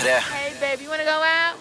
[0.00, 0.18] P3.
[0.32, 1.56] Hey, baby, you wanna go out?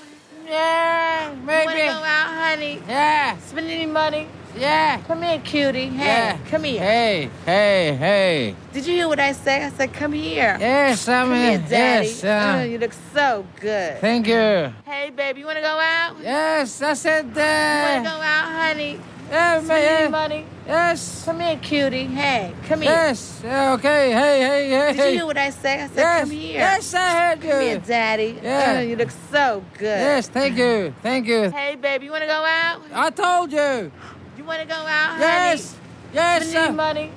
[0.47, 1.65] Yeah, You maybe.
[1.65, 2.81] wanna go out, honey?
[2.87, 4.27] Yeah, Spend any money?
[4.57, 5.01] yeah.
[5.07, 5.89] Come here, cutie.
[5.89, 6.37] Hey, Yeah.
[6.49, 6.81] come here.
[6.81, 8.55] Hey, hey, hey.
[8.73, 9.61] Did you hear what I said?
[9.63, 10.55] I said, come here.
[10.59, 11.67] Yes, I'm Come here, here.
[11.69, 12.07] daddy.
[12.07, 13.99] Yes, Oh, uh, you look so good.
[13.99, 14.73] thank you.
[14.85, 16.15] Hey, baby, you wanna go out?
[16.21, 17.95] Yes, I said that.
[17.95, 18.99] You wanna uh, go out, honey?
[19.29, 20.45] yeah, Spend any money?
[20.69, 22.05] Yes, Come here, cutie.
[22.05, 22.91] Hey, come here.
[22.91, 23.41] yes.
[23.43, 24.93] uh, Okay, hey, hey, hey.
[24.93, 25.79] Did you hear what I said?
[25.81, 26.59] I said, Yes, come here.
[26.59, 27.49] yes, I heard you.
[27.51, 28.39] Come here, daddy.
[28.41, 28.75] Yeah.
[28.77, 29.99] Oh, you look so good.
[30.07, 31.49] Yes, thank you, thank you.
[31.51, 32.81] Hey, baby, you wanna go out?
[32.93, 33.91] I told you.
[34.37, 35.79] You wanna go out, Yes, honey?
[36.13, 36.43] yes.
[36.49, 37.11] Spend any Uh, money?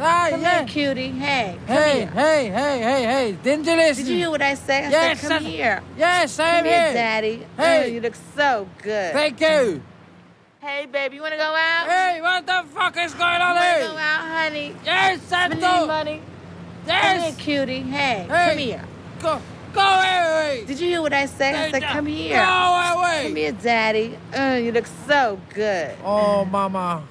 [0.00, 0.58] ah, Come yeah.
[0.58, 1.08] here, cutie.
[1.10, 2.06] Hey, come Hey, here.
[2.14, 3.32] hey, hey, hey, hey.
[3.42, 4.04] Didn't you listen?
[4.04, 4.84] Did you hear what I said?
[4.84, 5.82] I Yes, said, come I- here.
[5.96, 6.92] Yes, I am Come here, here.
[6.94, 7.46] daddy.
[7.56, 7.82] Hey.
[7.84, 9.12] Oh, you look so good.
[9.12, 9.82] Thank you.
[10.68, 11.86] Hey, baby, you wanna go out?
[11.88, 13.80] Hey, what the fuck is going on wanna here?
[13.80, 14.74] go out, honey?
[14.84, 15.86] Yes, Spend any do.
[15.86, 16.20] money?
[16.86, 17.36] Come here, Yes.
[17.38, 17.80] cutie.
[17.82, 18.48] Hey, Hey.
[18.50, 18.84] come here.
[19.22, 20.64] Go, go away.
[20.66, 21.54] Did you hear what I said?
[21.54, 22.36] I said, come here.
[22.36, 23.22] Go away.
[23.24, 24.18] Come here, daddy.
[24.36, 25.94] Oh, you look so good.
[26.04, 27.02] Oh, mama.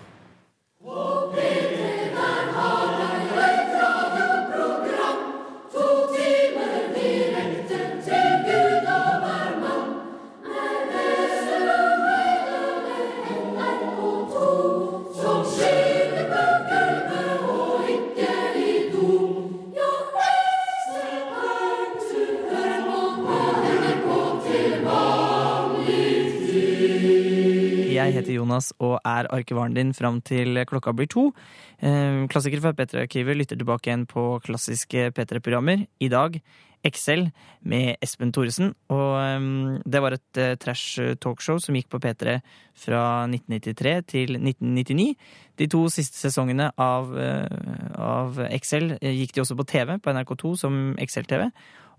[28.27, 31.31] Heter Jonas og er arkivaren din fram til klokka blir to.
[31.79, 35.87] Klassiker Klassikere fra P3-arkivet lytter tilbake igjen på klassiske P3-programmer.
[35.99, 36.39] I dag
[36.85, 38.73] Excel med Espen Thoresen.
[38.93, 39.47] Og eh,
[39.85, 42.37] det var et eh, trash talkshow som gikk på P3
[42.77, 45.15] fra 1993 til 1999.
[45.57, 50.13] De to siste sesongene av, eh, av Excel eh, gikk de også på TV, på
[50.13, 51.49] NRK2 som Excel-TV.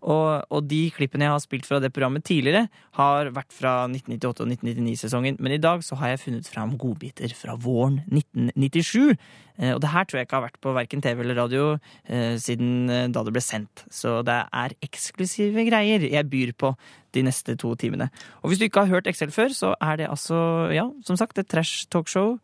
[0.03, 2.69] Og, og de klippene jeg har spilt fra det programmet tidligere,
[2.99, 5.39] har vært fra 1998 og 1999-sesongen.
[5.43, 9.17] Men i dag så har jeg funnet fram godbiter fra våren 1997.
[9.59, 11.65] Eh, Og det her tror jeg ikke har vært på verken TV eller radio
[12.07, 13.85] eh, siden eh, da det ble sendt.
[13.91, 16.73] Så det er eksklusive greier jeg byr på
[17.17, 18.11] de neste to timene.
[18.43, 20.39] Og hvis du ikke har hørt Excel før, så er det altså,
[20.75, 22.37] ja, som sagt, et trash talkshow.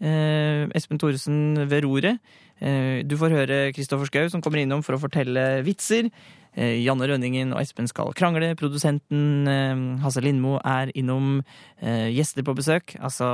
[0.00, 2.20] Eh, Espen Thoresen ved roret.
[2.60, 6.10] Eh, du får høre Kristoffer Schou som kommer innom for å fortelle vitser.
[6.52, 8.52] Eh, Janne Rønningen og Espen skal krangle.
[8.60, 11.40] Produsenten eh, Hasse Lindmo er innom.
[11.80, 12.96] Gjester på besøk.
[13.00, 13.26] Altså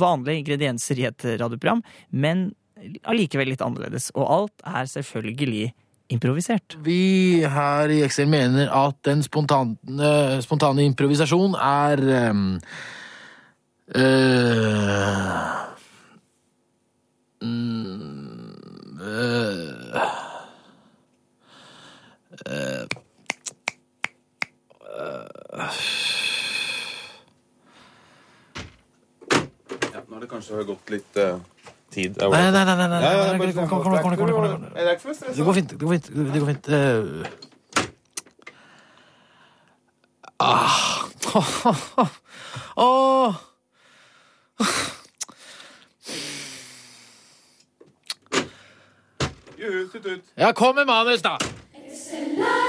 [0.00, 1.82] vanlige ingredienser i et radioprogram,
[2.16, 2.46] men
[3.04, 4.08] allikevel litt annerledes.
[4.16, 5.66] Og alt er selvfølgelig
[6.12, 6.78] improvisert.
[6.84, 12.04] Vi her i Excel mener at den spontane, spontane improvisasjon er
[13.92, 15.63] øh,
[29.92, 31.38] Ja, nå har det kanskje gått litt uh,
[31.94, 32.18] tid.
[32.18, 32.64] Nei, nei, nei.
[32.64, 33.82] nei, nei, nei, nei, kom.
[33.84, 35.70] Det går fint.
[35.70, 36.06] Det går fint.
[36.10, 36.66] Det går fint.
[36.68, 37.26] Uh.
[40.42, 40.90] Ah.
[50.36, 51.36] Ja, kom med manus, da!
[51.38, 52.63] er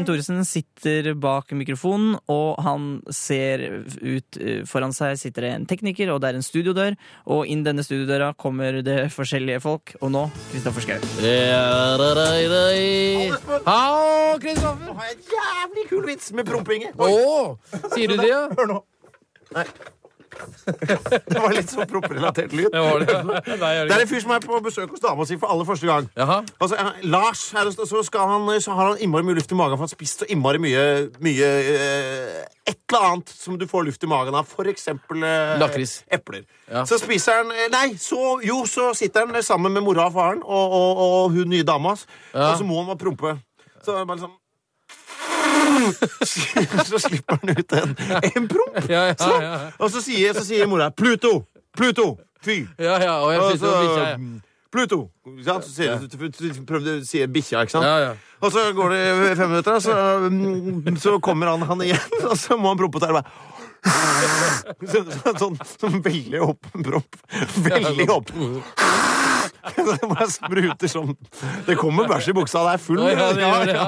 [0.00, 3.60] Espen Thoresen sitter bak mikrofonen, og han ser
[4.00, 6.96] ut eh, Foran seg sitter det en tekniker, og det er en studiodør.
[7.28, 9.92] Og inn denne studiodøra kommer det forskjellige folk.
[10.00, 10.24] Og nå
[10.54, 10.96] Kristoffer Schou.
[13.68, 14.88] Hallo, Kristoffer!
[14.88, 16.96] Nå har jeg en jævlig kul vits med prompinger.
[16.96, 17.58] Å,
[17.92, 18.46] sier du det, ja?
[18.56, 18.82] Hør nå.
[19.52, 19.68] Nei.
[20.30, 22.68] Det var litt sånn promperelatert lyd.
[22.72, 23.16] Det var det.
[23.62, 25.88] Nei, Det er en fyr som er på besøk hos dama si for aller første
[25.88, 26.08] gang.
[26.16, 27.58] Altså, eh, Lars så,
[28.20, 30.60] han, så har han innmari mye luft i magen, for han har spist så innmari
[30.62, 30.84] mye,
[31.24, 32.40] mye eh,
[32.70, 34.54] et eller annet som du får luft i magen av.
[34.70, 36.00] Eksempel eh, Lakris.
[36.10, 36.44] epler.
[36.70, 36.84] Ja.
[36.86, 40.42] Så spiser han eh, Nei, så, jo, så sitter han sammen med mora og faren
[40.44, 41.96] og, og, og hun nye dama
[42.34, 42.52] Ja.
[42.52, 43.36] og så må han bare prompe.
[43.84, 44.36] Så bare sånn
[46.90, 47.94] så slipper han ut en,
[48.30, 48.78] en promp.
[48.90, 49.54] Ja, ja, Så, ja.
[49.78, 51.44] og så sier, så sier mora 'Pluto!
[51.76, 52.16] Pluto!
[52.44, 54.06] Fy!' Ja, ja, og jeg Og så, bikkja.
[54.10, 54.16] ja.
[54.70, 54.98] Pluto!
[55.26, 55.56] Ikke?
[55.66, 57.86] Så sier, du prøvde å si bikkja, ikke sant?
[57.86, 58.12] Ja, ja.
[58.40, 59.00] Og så går det
[59.36, 59.96] fem minutter, og så,
[60.30, 63.18] mm, så kommer han, han igjen, og så må han prompe der.
[63.18, 63.26] Bare.
[64.90, 67.16] Så, så, sånn, sånn veldig åpen promp.
[67.64, 68.58] Veldig åpen.
[69.76, 71.12] Det spruter sånn.
[71.66, 72.62] Det kommer bæsj i buksa.
[72.66, 73.86] Det er full ja, ja, ja.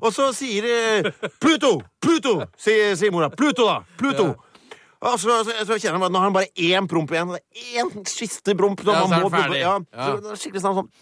[0.00, 1.10] Og så sier eh,
[1.42, 1.76] Pluto!
[2.02, 2.38] Pluto!
[2.60, 3.30] Sier, sier mora.
[3.34, 3.80] Pluto, da!
[4.00, 4.32] Pluto!
[5.00, 7.32] Og så, så, så kjenner han Nå har han bare én promp igjen.
[7.72, 8.82] Én siste promp.
[8.84, 9.62] Ja, så er han ferdig.
[9.62, 9.78] Ja.
[9.96, 10.92] Så det er skikkelig sånn sånn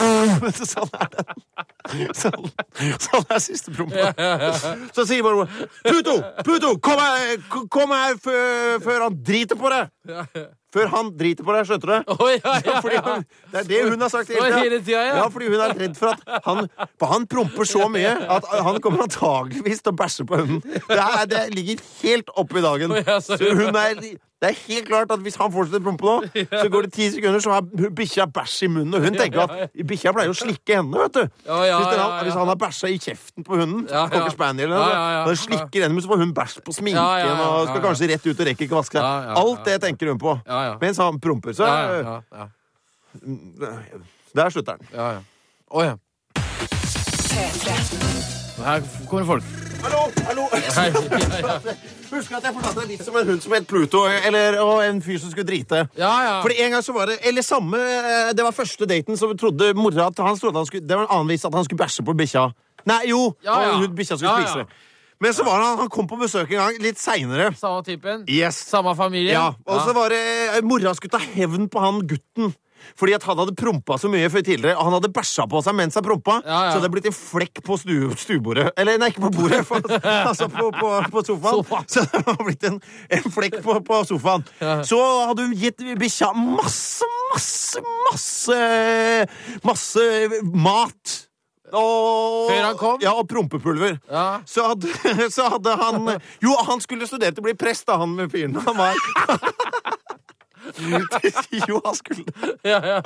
[0.00, 1.24] Sånn er det.
[2.16, 2.46] Sånn,
[3.04, 4.10] sånn er siste prompa.
[4.96, 5.46] Så sier bare
[5.84, 6.16] Pluto!
[6.46, 6.72] Pluto!
[6.82, 7.36] Kom her,
[7.72, 9.92] kom her før, før han driter på deg!
[10.70, 12.12] Før han driter på deg, skjønte du?
[12.14, 13.02] Å, ja, ja, Fordi ja.
[13.08, 15.16] han, det er det hun har sagt hele tida, ja.
[15.22, 16.68] ja, fordi hun er redd for at han
[17.10, 20.62] han promper så mye at han kommer antageligvis til å bæsje på hunden.
[20.62, 22.94] Det, er, det ligger helt oppe i dagen.
[23.02, 23.98] Ja, så- hun er,
[24.40, 27.08] det er helt klart at hvis han fortsetter å prompe nå, så går det ti
[27.12, 27.64] sekunder, så har
[27.98, 28.94] bikkja bæsj i munnen.
[28.96, 31.24] Og hun tenker at bikkja pleier å slikke henne, vet du.
[31.48, 34.08] Ja, ja, hvis, den, ja, hvis han har bæsja i kjeften på hunden, Ja, ja.
[34.14, 34.86] cocker spaniel, ja,
[35.18, 35.24] ja.
[35.28, 37.82] så slikker henne, så får hun bæsj på sminken Ja, ja, ja, og skal ja,
[37.82, 37.84] ja.
[37.90, 39.04] kanskje rett ut og rekker ikke vaske seg.
[39.04, 40.32] Ja, ja, Alt det tenker hun på.
[40.46, 40.59] Ja, ja.
[40.80, 41.52] Mens han promper.
[41.56, 41.66] Så
[44.34, 44.86] der slutter den.
[44.94, 45.20] ja, ja.
[45.70, 45.96] Å ja.
[48.60, 49.44] Her kommer folk.
[49.80, 50.00] Hallo!
[50.26, 51.74] hallo Hei, ja, ja.
[52.10, 54.98] Husk at jeg fortalte en vits om en hund som het Pluto, eller, og en
[55.04, 55.84] fyr som skulle drite.
[55.96, 56.34] Ja, ja.
[56.44, 59.72] Fordi en gang så var det Eller samme eh, Det var første daten, så trodde
[59.78, 62.04] mora at han trodde han skulle Det var en annen vits at han skulle bæsje
[62.04, 62.50] på bikkja.
[62.90, 63.22] Nei, jo!
[63.46, 63.88] Ja, ja.
[63.88, 64.68] Bikkja skulle Ja, ja.
[65.20, 67.50] Men så var han, han kom på besøk en gang, litt seinere.
[67.58, 68.24] Samme typen.
[68.30, 68.62] Yes.
[68.70, 69.34] Samme familie.
[69.36, 70.20] Ja, og så var det
[70.56, 72.54] eh, Mora skulle ta hevn på han gutten.
[72.96, 75.76] Fordi at han hadde prompa så mye før tidligere, og han hadde bæsja på seg
[75.76, 76.38] mens han prompa.
[76.46, 76.70] Ja, ja.
[76.72, 78.70] Så det hadde blitt en flekk på stu, stuebordet.
[78.80, 81.60] Eller nei, ikke på bordet, for, altså på, på, på sofaen.
[81.60, 81.82] Sofa.
[81.92, 82.80] Så det hadde blitt en,
[83.18, 84.46] en flekk på, på sofaen.
[84.88, 88.60] Så hadde hun gitt bikkja masse, masse, masse
[89.66, 90.06] Masse
[90.56, 91.18] mat.
[91.72, 92.98] Og, Før han kom?
[93.02, 93.98] Ja, og prompepulver.
[94.10, 94.40] Ja.
[94.46, 94.90] Så, hadde,
[95.36, 96.12] så hadde han
[96.42, 98.56] Jo, han skulle studere til å bli prest, da, han med fyren.
[98.66, 98.94] Han var
[101.68, 102.24] Jo, han skulle
[102.62, 103.00] ja, ja.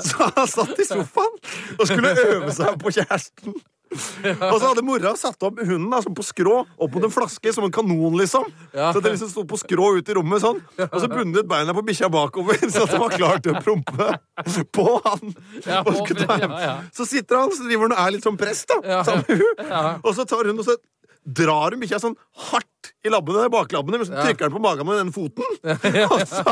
[0.00, 1.34] Så han satt i sofaen
[1.76, 3.56] og skulle øve seg på kjæresten.
[4.52, 7.66] Og så hadde mora satt opp hunden altså, på skrå opp mot en flaske som
[7.66, 8.46] en kanon, liksom.
[8.74, 8.92] Ja.
[8.94, 10.60] Så det liksom sto på skrå ute i rommet sånn.
[10.86, 14.12] Og så bundet beina på bikkja bakover, så at den var klar til å prompe
[14.76, 15.34] på han.
[15.66, 16.56] Ja, hjem.
[16.62, 16.76] ja.
[16.94, 18.80] Så sitter han så driver han og er litt sånn prest, da.
[18.86, 19.02] Ja.
[19.06, 20.00] Sammen med hun.
[20.04, 20.78] Og så tar hun og så
[21.24, 22.14] drar hun bikkja sånn
[22.50, 25.44] hardt i labbene, baklabbene, så trykker den på magen med den foten.
[26.30, 26.44] Så,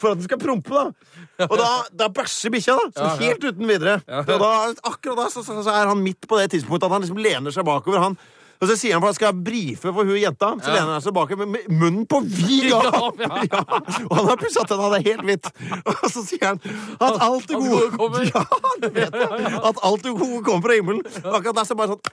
[0.00, 1.48] for at den skal prompe, da.
[1.48, 2.86] Og da, da bæsjer bikkja, da.
[2.94, 3.18] Så Ja, ja.
[3.28, 3.98] helt uten videre.
[4.24, 4.52] Og da,
[4.88, 7.66] akkurat da så, så, er han midt på det tidspunktet at han liksom lener seg
[7.68, 8.00] bakover.
[8.04, 8.16] Han,
[8.62, 10.76] og så sier han for han skal brife for hun jenta, så Ja.
[10.78, 13.20] lener han seg bakover med munnen på vid gap.
[13.20, 13.62] Ja, Ja.
[14.08, 15.52] Og han har pussa tenna, det er helt hvitt.
[15.84, 16.60] Og så sier han
[16.96, 18.24] at alt det gode.
[18.30, 18.44] Ja,
[18.80, 19.30] du vet det.
[19.60, 21.04] At alt det gode kommer fra himmelen.
[21.24, 22.12] Akkurat der så bare sånn så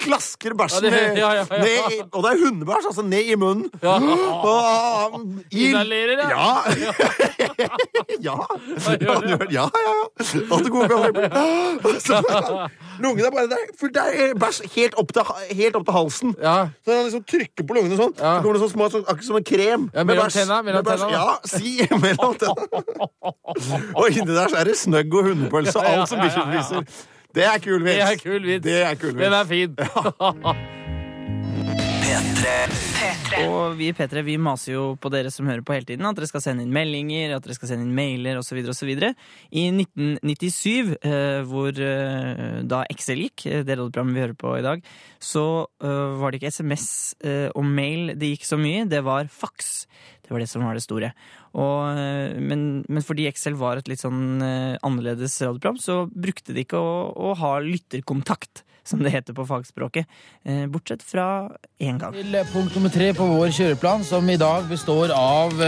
[0.00, 3.34] klasker bæsjen Ja, det- ja, ja, ned i- Og det er hundebæsj, altså, ned i
[3.36, 3.70] munnen.
[3.82, 3.96] Ja.
[3.98, 6.62] Og, um, i- Inhalerer, ja.
[8.22, 8.36] ja.
[9.50, 9.66] ja.
[10.50, 12.00] Alt det gode kommer fra himmelen.
[12.00, 12.68] Så-
[13.00, 13.62] Lungene er bare der.
[13.80, 15.22] For det er bæsj helt opp til,
[15.56, 16.34] helt opp til halsen.
[16.42, 16.56] Ja.
[16.84, 18.12] Så han liksom trykker på lungene sånn.
[18.18, 19.86] Så kommer det sånn små, sånn, akkurat som en krem.
[19.94, 21.10] Ja, med bæsj.
[21.14, 23.00] Ja, si mellom tenna.
[23.96, 25.80] Og inni der så er det snøgg og hundepølse.
[25.80, 26.28] Ja, Alt som ja.
[26.30, 26.84] spiser.
[27.34, 27.96] Det er kul vits.
[27.96, 28.64] Det er kul vits.
[28.64, 29.24] Det er kul vits.
[29.24, 29.74] Den er fin.
[32.10, 33.44] P3.
[33.46, 36.18] Og vi i P3 vi maser jo på dere som hører på hele tiden, at
[36.18, 38.58] dere skal sende inn meldinger, at dere skal sende inn mailer osv.
[38.72, 38.90] osv.
[38.90, 44.64] I 1997, eh, hvor eh, da Excel gikk, eh, det radioprogrammet vi hører på i
[44.66, 44.82] dag,
[45.22, 45.46] så
[45.84, 46.88] eh, var det ikke SMS
[47.54, 49.84] og mail det gikk så mye, det var fax.
[50.30, 51.08] Det var det som var det store.
[51.58, 56.54] Og, eh, men, men fordi Excel var et litt sånn eh, annerledes radioprogram, så brukte
[56.54, 60.06] de ikke å, å ha lytterkontakt, som det heter på fagspråket.
[60.46, 61.48] Eh, bortsett fra
[61.82, 62.14] én gang.
[62.14, 65.58] Til punkt nummer tre på vår kjøreplan, som i dag består av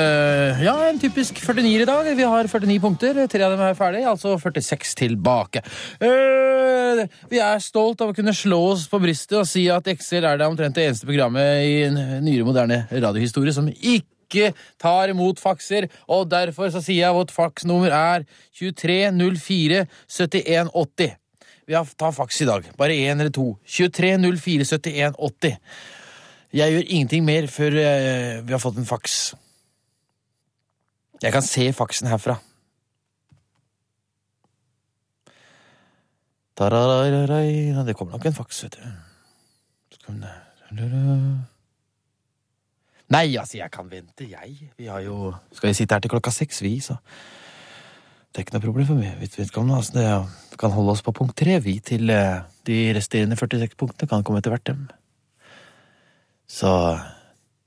[0.63, 2.13] ja, en typisk 49 i dag.
[2.23, 3.19] Vi har 49 punkter.
[3.27, 5.65] Tre av dem er ferdig, altså 46 tilbake.
[5.99, 10.39] Vi er stolt av å kunne slå oss på brystet og si at Excel er
[10.39, 11.77] det omtrent det eneste programmet i
[12.23, 14.07] nyere, moderne radiohistorie som ikke
[14.81, 18.27] tar imot fakser, og derfor så sier jeg vårt faksnummer er
[18.59, 21.19] 2304 7180.
[21.67, 22.67] Vi tar faks i dag.
[22.79, 23.53] Bare én eller to.
[23.65, 25.57] 2304 7180.
[26.53, 29.35] Jeg gjør ingenting mer før eh, vi har fått en faks.
[31.23, 32.37] Jeg kan se faksen herfra.
[36.59, 38.85] Det kommer nok en faks, vet du.
[43.13, 44.71] Nei, altså, jeg kan vente, jeg.
[44.79, 46.97] Vi har jo Skal vi sitte her til klokka seks, vi, så
[48.33, 49.17] Det er ikke noe problem for meg.
[49.21, 53.37] Vi om altså, det kan holde oss på punkt tre, vi, til eh, de resterende
[53.37, 54.87] 46 punktene kan komme etter hvert, dem.
[56.49, 56.71] Så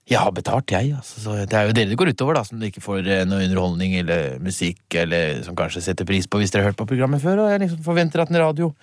[0.10, 0.94] Jeg har betalt, jeg.
[0.94, 3.46] Altså, så det er jo dere det går utover, da, som ikke får eh, noe
[3.46, 7.22] underholdning eller musikk, eller som kanskje setter pris på hvis dere har hørt på programmet
[7.22, 8.74] før, og jeg liksom forventer at en radio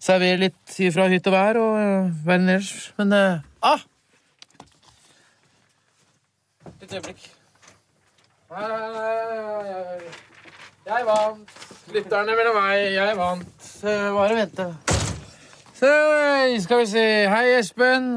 [0.00, 2.92] serverer litt fra hytt og vær og uh, verden ellers.
[3.00, 3.84] Men eh, ah!
[6.66, 7.30] Et øyeblikk.
[10.86, 11.54] Jeg vant.
[11.94, 12.92] Lytterne mellom meg.
[12.94, 13.70] Jeg vant.
[14.16, 14.66] Bare vente.
[15.80, 15.92] Så
[16.64, 17.06] skal vi se.
[17.32, 18.10] Hei, Espen.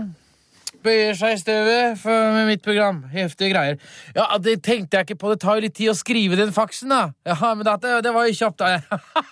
[0.83, 3.03] Bøyer seg i støvet med mitt program.
[3.13, 3.77] Heftige greier.
[4.15, 5.31] Ja, Det tenkte jeg ikke på.
[5.31, 7.13] Det tar jo litt tid å skrive den faksen, da.
[7.23, 8.81] Ja, men det, det var jo kjapt, da.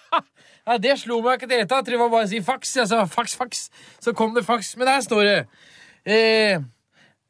[0.68, 1.91] ja, det slo meg ikke i det hele tatt.
[1.91, 2.77] Jeg var bare å si faks.
[2.80, 3.65] Jeg sa faks, faks.
[4.00, 4.77] Så kom det faks.
[4.80, 5.39] Men der står det.
[6.08, 6.63] Eh,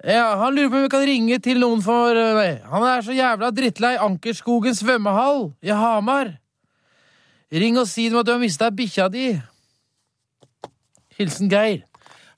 [0.05, 3.13] ja, Han lurer på om vi kan ringe til noen for Nei, Han er så
[3.15, 6.34] jævla drittlei Ankerskogen svømmehall i Hamar.
[7.51, 9.25] Ring og si dem at du har mista bikkja di.
[11.20, 11.81] Hilsen Geir.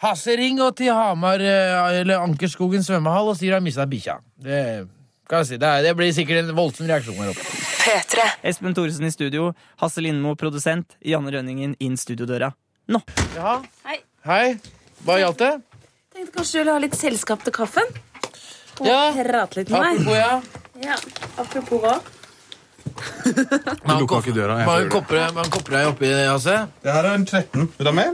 [0.03, 4.17] Hasse, ring og til Hamar eh, eller Ankerskogen svømmehall og si du har mista bikkja.
[4.43, 4.57] Det,
[5.29, 5.59] kan jeg si.
[5.61, 7.45] det, er- det blir sikkert en voldsom reaksjon her oppe.
[7.83, 8.25] P3.
[8.47, 12.51] Espen Thoresen i studio, Hasse Lindmo produsent, Janne Rønningen inn studiodøra.
[12.91, 12.99] Nå!
[13.37, 13.57] Ja.
[13.87, 13.99] Hei.
[14.27, 14.43] Hei.
[15.05, 15.53] Hva gjaldt det?
[16.13, 17.87] Tenkte kanskje du ville ha litt selskap til kaffen?
[18.79, 19.11] Og Ja.
[19.13, 20.41] prate litt med Apropos, ja.
[20.83, 20.95] Ja.
[21.37, 21.95] Apropos hva?
[23.23, 26.55] Du lukka ikke døra, Mange kopper, mange kopper er oppi, Hasse?
[26.83, 27.67] Det her er en 13.
[27.77, 28.11] Vil du ha mer?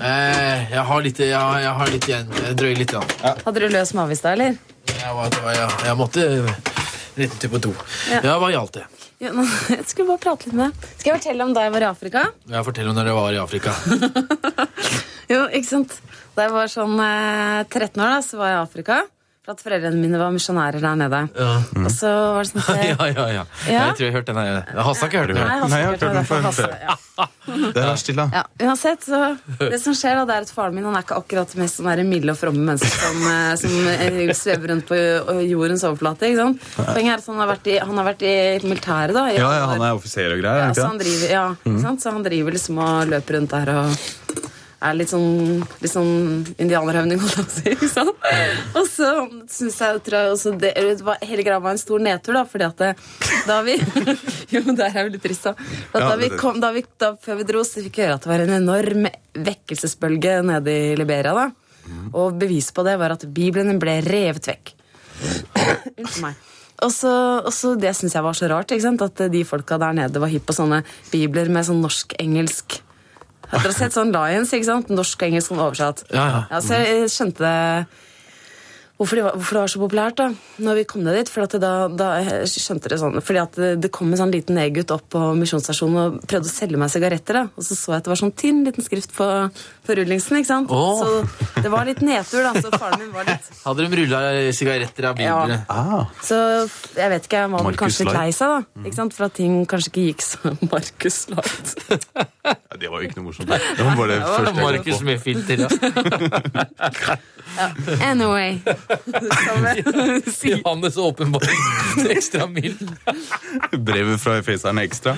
[0.00, 2.32] Eh, jeg har litt, jeg, har- jeg har litt igjen.
[2.42, 2.94] Jeg drøyer litt.
[2.96, 3.34] Ja.
[3.44, 4.56] Hadde du løs mavis i stad, eller?
[4.88, 6.26] Jeg, var, jeg, jeg måtte
[7.18, 7.74] rette til på to.
[8.10, 8.20] Ja.
[8.24, 8.86] Ja, hva gjaldt det?
[9.22, 9.30] Ja,
[9.76, 10.88] jeg skulle bare prate litt med deg.
[10.98, 12.24] Skal jeg fortelle om da jeg var i Afrika?
[12.56, 13.76] Jeg fortell om når jeg var i Afrika.
[15.32, 15.92] Jo, ikke sant?
[16.36, 19.02] Da jeg var sånn eh, 13 år, da, så var jeg i Afrika.
[19.42, 21.18] For at foreldrene mine var misjonærer der nede.
[21.34, 21.54] Ja.
[21.82, 23.40] Og så var det sånn at jeg, ja, ja, ja.
[23.66, 23.80] Ja.
[23.88, 24.58] Jeg tror jeg har hørt den her.
[24.86, 25.40] Hasse har ikke hørt den.
[25.42, 26.76] Nei, Nei, jeg har ikke hørt den det før.
[26.86, 26.94] Ja.
[27.74, 28.24] Det er stille.
[28.32, 29.18] Ja, uansett, så
[29.58, 31.88] Det som skjer da, det er at faren min han er ikke akkurat mest sånn
[31.90, 36.30] der milde og fromme mennesker som, eh, som eh, svever rundt på jo- jordens overflate.
[36.30, 36.62] ikke sant?
[36.78, 39.14] Poenget er at han har vært i, han har vært i militæret.
[39.18, 39.26] da.
[39.26, 39.72] i Ja, alle ja, år.
[39.74, 40.62] han er offiser og greier.
[40.62, 41.12] Ja, er så han ikke det?
[41.18, 42.06] driver, ja, ikke sant?
[42.06, 43.96] så han driver liksom og løper rundt der og
[44.82, 46.12] er litt sånn, litt sånn
[46.60, 47.90] indianerhøvding, holdt jeg på å si.
[47.92, 48.26] Sant?
[48.78, 49.08] Og så
[49.52, 50.72] syns jeg tror jeg også det,
[51.06, 52.90] var, Hele greia var en stor nedtur, da, fordi at det,
[53.48, 53.78] da vi
[54.54, 55.54] Jo, det er jo litt trist, da.
[55.94, 58.32] da, da vi kom, da vi, før vi dro, så fikk vi høre at det
[58.32, 61.34] var en enorm vekkelsesbølge nede i Liberia.
[61.36, 61.48] da.
[62.12, 64.74] Og beviset på det var at Bibelen ble revet vekk.
[65.98, 66.48] Unnskyld meg.
[66.82, 68.72] Og så Det syns jeg var så rart.
[68.72, 69.02] ikke sant?
[69.04, 72.80] At de folka der nede var hypp på sånne bibler med sånn norsk-engelsk
[73.52, 74.52] Har ha sett sånn Lions?
[74.56, 74.88] ikke sant?
[74.92, 75.66] Norsk og engelsk oversatt.
[75.68, 76.04] oversatt.
[76.16, 76.62] Ja, ja.
[76.64, 78.11] så jeg skjønte det
[79.02, 80.28] Hvorfor det, var, hvorfor det var så populært da
[80.62, 81.30] Når vi kom ned dit.
[81.32, 82.08] For at det da, da
[82.46, 85.98] skjønte det sånn Fordi at det, det kom en sånn liten negergutt opp på misjonsstasjonen
[86.04, 87.40] og prøvde å selge meg sigaretter.
[87.40, 89.26] da Og så så jeg at det var sånn tynn liten skrift på,
[89.88, 90.38] på rullingsen.
[90.38, 90.70] ikke sant?
[90.70, 91.02] Oh.
[91.02, 92.52] Så det var litt nedtur, da.
[92.62, 94.20] Så faren min var litt Hadde de rulla
[94.54, 95.40] sigaretter av Ja.
[95.72, 96.38] Ah, Så
[96.94, 98.18] jeg vet ikke, jeg var vel kanskje Light.
[98.20, 98.86] lei seg, da.
[98.86, 99.16] Ikke sant?
[99.18, 101.74] For at ting kanskje ikke gikk så Markus Light.
[102.46, 103.50] ja, det var jo ikke noe morsomt.
[103.50, 105.10] Det var bare det første jeg Markus kom på.
[105.10, 105.68] med filter, ja.
[108.02, 108.60] Anyway.
[110.42, 111.48] Johannes åpenbart
[112.10, 112.90] Ekstra mild.
[113.72, 115.16] Brevet fra Efeseren ekstra.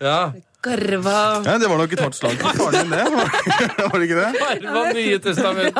[0.00, 0.32] Ja.
[0.64, 1.42] Garva.
[1.44, 3.04] Ja, det var nok et hardt slag for faren din, det.
[3.04, 4.30] Var var det ikke det?
[4.40, 5.76] Garva Nye testament.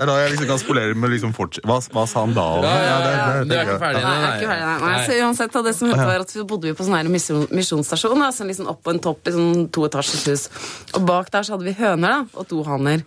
[0.00, 2.44] Det er da jeg liksom kan spolere med liksom hva, hva sa han da?
[2.64, 3.24] Ja, ja, ja.
[3.44, 4.78] det- er ikke ferdig Nei, jeg ikke ferdig, nei.
[4.80, 5.02] nei.
[5.04, 7.10] Så uansett, det som hendte var at vi bodde vi på sånn her
[7.58, 8.22] misjonsstasjon.
[8.32, 10.46] Sånn liksom opp på en topp i sånn toetasjes hus.
[10.96, 13.04] Og bak der så hadde vi høner da, og to haner.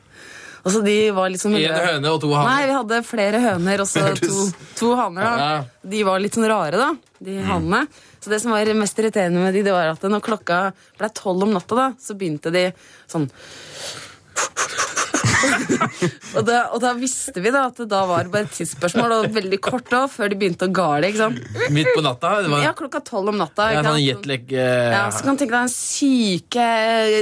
[0.61, 2.51] Og så de var liksom En høne og to haner?
[2.51, 4.45] Nei, vi hadde flere høner og så to,
[4.77, 5.25] to haner.
[5.41, 5.49] da.
[5.81, 6.93] De var litt sånn rare, da,
[7.25, 7.87] de hanene.
[8.21, 10.61] Så det som var mest irriterende med de, det var at når klokka
[11.01, 12.67] ble tolv om natta, da, så begynte de
[13.09, 13.25] sånn
[16.37, 19.27] og, da, og da visste vi da at det da var bare et tidsspørsmål, og
[19.35, 21.09] veldig kort da, før de begynte å gale.
[21.11, 21.41] ikke sant?
[21.73, 22.35] Midt på natta.
[22.45, 23.69] Det var Ja, klokka tolv om natta.
[23.73, 24.01] ikke sant?
[24.03, 24.95] Ja, sånn uh...
[24.95, 26.67] Ja, så kan du tenke deg den syke,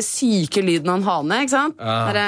[0.05, 1.41] syke lyden av en hane.
[1.45, 1.81] ikke sant?
[1.81, 1.97] Ja.
[2.11, 2.23] Der,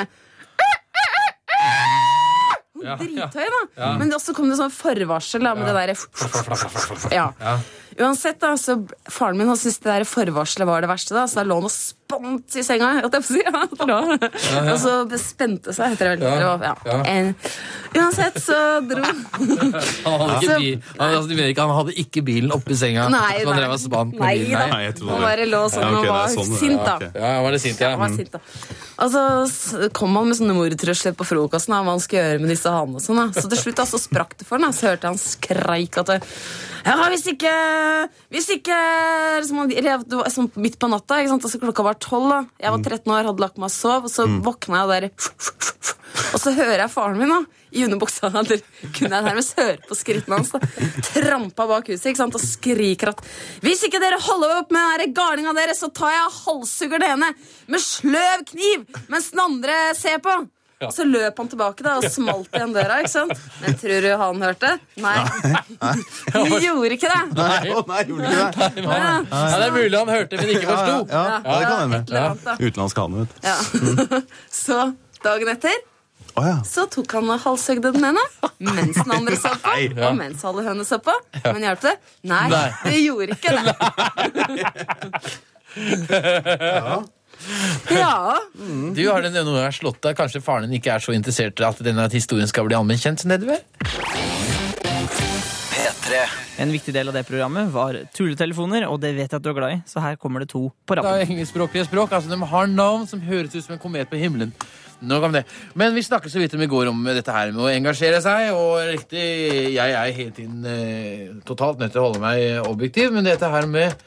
[2.83, 2.97] ja, ja.
[2.99, 3.45] Drithøy,
[3.77, 3.93] da.
[3.99, 7.29] Men også kom det sånn forvarsel da, med det derre ja.
[7.99, 8.77] Uansett, da, så
[9.11, 11.67] faren min han syntes det der forvarselet var det verste, da, så da lå han
[11.69, 12.89] og spant i senga.
[13.01, 13.41] holdt jeg på å si.
[13.53, 14.17] Ja, ja,
[14.63, 14.73] ja.
[14.73, 16.41] Og så spente seg, heter det vel.
[16.41, 16.73] Ja, Ja.
[16.85, 16.97] ja.
[17.09, 17.35] En-
[17.93, 18.55] Uansett, så
[18.89, 23.05] dro Han hadde ikke, Så- bil, han, altså, han hadde ikke bilen oppi senga?
[23.13, 23.43] Nei, nei.
[23.45, 24.71] han drev og spant på Nei bilen?
[24.73, 26.95] Nei, Han bare lå sånn og var sånn sint, da.
[27.13, 27.91] ja, Ja, var det sint, ja?
[27.93, 28.41] Han var sint, da.
[29.03, 32.53] Og så kom han med sånne mordtrusler på frokosten da, hva han skulle gjøre med
[32.53, 33.01] disse hanene.
[33.03, 33.21] Sånn.
[33.33, 34.69] Så til slutt da, så sprakk det for han.
[34.69, 34.77] da.
[34.77, 36.19] Så hørte han skreik at det,
[36.85, 37.51] Ja, hvis ikke
[38.33, 38.77] Hvis ikke
[39.41, 39.73] liksom,
[40.35, 41.21] sånn midt på natta?
[41.23, 42.49] Altså, klokka var tolv.
[42.61, 45.09] Jeg var 13 år, hadde lagt meg og sov, og så våkna jeg der
[46.33, 47.39] Og så hører jeg faren min da,
[47.73, 48.29] i underbuksa.
[48.49, 48.61] Der
[48.95, 50.53] kunne jeg nærmest høre på skrittene hans.
[50.53, 50.61] da.
[51.09, 52.37] Trampa bak huset ikke sant?
[52.37, 53.21] og skriker at
[53.65, 57.13] hvis ikke dere holder opp med den garninga deres, så tar jeg og halshugger det
[57.15, 57.31] ene
[57.69, 60.37] med sløv kniv mens den andre ser på.
[60.89, 62.97] Og så løp han tilbake da, og smalt igjen døra.
[63.03, 63.37] ikke sant?
[63.61, 64.71] Men tror du han hørte?
[65.03, 65.15] Nei.
[66.33, 67.21] Han gjorde ikke det.
[67.37, 68.83] Nei, å, nei, gjorde ikke det?
[68.83, 68.97] Ja.
[69.29, 70.99] Ja, det er mulig han hørte, men ikke forsto.
[71.13, 72.57] Ja, ja, det kan hende.
[72.59, 73.35] Utenlandsk hane, vet du.
[73.47, 73.57] Ja.
[74.65, 74.77] Så
[75.23, 75.81] dagen etter
[76.33, 76.55] Oh, ja.
[76.65, 78.21] så tok han og halshøgde den ene
[78.57, 79.69] mens den andre så på,
[80.01, 81.13] og mens alle hønene så på.
[81.43, 81.91] Men hjalp det?
[82.25, 82.63] Nei, Nei.
[82.87, 83.63] det gjorde ikke det.
[86.09, 87.03] Ja.
[88.93, 90.17] Du har den noen gang slått deg.
[90.17, 93.25] Kanskje faren din ikke er så interessert i at denne historien skal bli allment kjent?
[93.29, 93.61] nedover?
[95.73, 96.21] P3.
[96.63, 99.57] En viktig del av det programmet var tulletelefoner, og det vet jeg at du er
[99.57, 102.13] glad i, så her kommer det to på Det er engelskspråklige språk.
[102.13, 104.53] altså De har navn som høres ut som en komet på himmelen.
[105.03, 105.43] Nok om det.
[105.75, 108.53] Men vi snakket så vidt om i går om dette her med å engasjere seg.
[108.55, 109.23] Og riktig,
[109.75, 113.67] jeg er hele tiden eh, totalt nødt til å holde meg objektiv, men dette her
[113.67, 113.97] med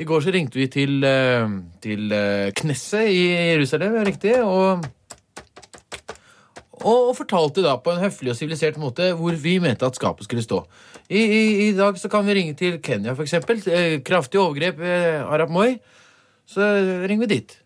[0.00, 1.50] I går så ringte vi til, eh,
[1.84, 4.86] til eh, Knesset i Jerusalem, er riktig, og
[6.80, 10.42] og fortalte da på en høflig og sivilisert måte hvor vi mente at skapet skulle
[10.42, 10.62] stå.
[11.10, 13.60] I, i, I dag så kan vi ringe til Kenya, for eksempel.
[13.68, 15.76] Eh, kraftig overgrep ved Arab Moi.
[16.46, 16.60] Så
[17.08, 17.58] ringer vi dit.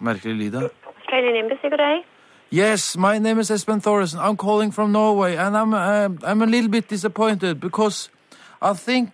[0.00, 0.68] Merkelig lyd, da.
[2.52, 4.18] Yes, my name is Espen Thoresen.
[4.18, 8.10] I'm calling from Norway, and I'm uh, I'm a little bit disappointed because
[8.60, 9.10] I think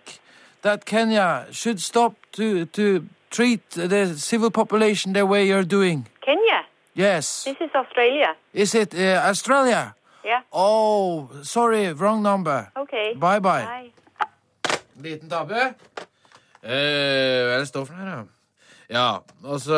[0.61, 6.05] that Kenya should stop to to treat the civil population the way you're doing.
[6.21, 6.65] Kenya.
[6.95, 8.35] Yes, This is Australia.
[8.53, 9.93] is it uh, Australia?
[10.25, 10.41] Yeah.
[10.51, 12.71] Oh, sorry, wrong number.
[12.75, 13.13] Okay.
[13.15, 13.65] Bye bye.
[13.65, 13.91] Bye.
[15.01, 15.75] Liten tabbe.
[16.63, 18.23] Eh, hva er det står for noe her, da?
[18.89, 19.77] Ja, og så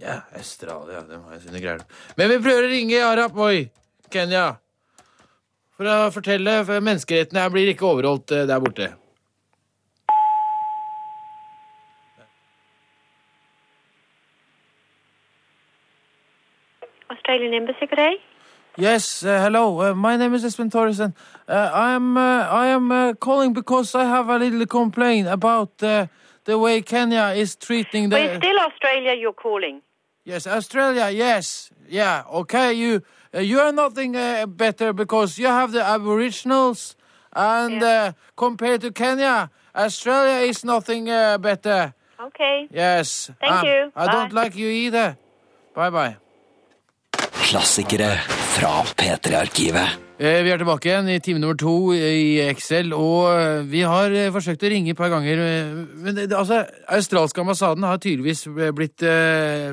[0.00, 1.80] Ja, Australia, de har sine greier.
[2.18, 3.70] Men vi prøver å ringe Arab Moi,
[4.12, 4.56] Kenya.
[5.74, 8.92] For å fortelle, for menneskerettene her blir ikke overholdt eh, der borte.
[17.10, 18.20] Australian Embassy, good day.
[18.76, 19.80] Yes, uh, hello.
[19.80, 21.14] Uh, my name is Espen Thoresen.
[21.48, 25.82] Uh, I am uh, I am uh, calling because I have a little complaint about
[25.82, 26.06] uh,
[26.44, 28.16] the way Kenya is treating the.
[28.16, 29.80] But it's still Australia you're calling.
[30.24, 31.10] Yes, Australia.
[31.10, 32.24] Yes, yeah.
[32.32, 33.02] Okay, you
[33.34, 36.96] uh, you are nothing uh, better because you have the Aboriginals,
[37.32, 38.08] and Yeah.
[38.08, 41.92] uh, compared to Kenya, Australia is nothing uh, better.
[42.18, 42.68] Okay.
[42.70, 43.30] Yes.
[43.40, 43.92] Thank Um, you.
[43.94, 45.18] I don't like you either.
[45.74, 46.16] Bye bye.
[47.44, 48.08] Klassikere
[48.54, 50.00] fra P3-arkivet.
[50.18, 54.14] Eh, Vi er tilbake igjen i time nummer to i Excel, og eh, vi har
[54.14, 55.42] eh, forsøkt å ringe et par ganger.
[56.00, 59.04] Men det, altså, australske ambassaden har tydeligvis blitt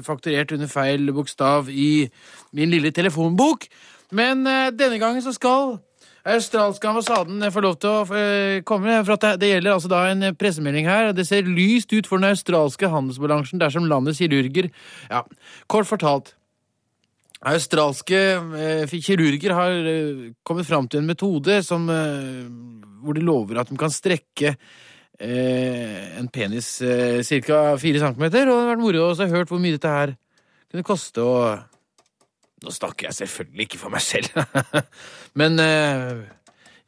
[0.04, 2.10] fakturert under feil bokstav i
[2.52, 3.70] min lille telefonbok.
[4.12, 4.44] Men
[4.76, 5.78] denne gangen så skal
[6.28, 9.00] australske ambassaden få lov til å komme.
[9.08, 11.14] For det, gjelder altså da en pressemelding her.
[11.16, 14.68] Det ser lyst ut for den australske handelsbalansen dersom landets kirurger
[15.08, 15.24] Ja,
[15.72, 16.36] kort fortalt.
[17.42, 22.46] Australske eh, kirurger har eh, kommet fram til en metode som, eh,
[23.02, 27.78] hvor de lover at de kan strekke eh, en penis eh, ca.
[27.82, 28.46] fire centimeter.
[28.46, 30.16] Og det har vært moro å ha hørt hvor mye dette her
[30.70, 31.26] kunne koste.
[31.26, 34.30] Og nå snakker jeg selvfølgelig ikke for meg selv,
[35.40, 36.20] men eh,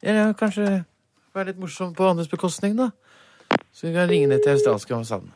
[0.06, 0.84] ja, kanskje
[1.34, 2.92] være litt morsom på andres bekostning, da.
[3.74, 5.32] Så vi kan ringe ned til australske ambassaden.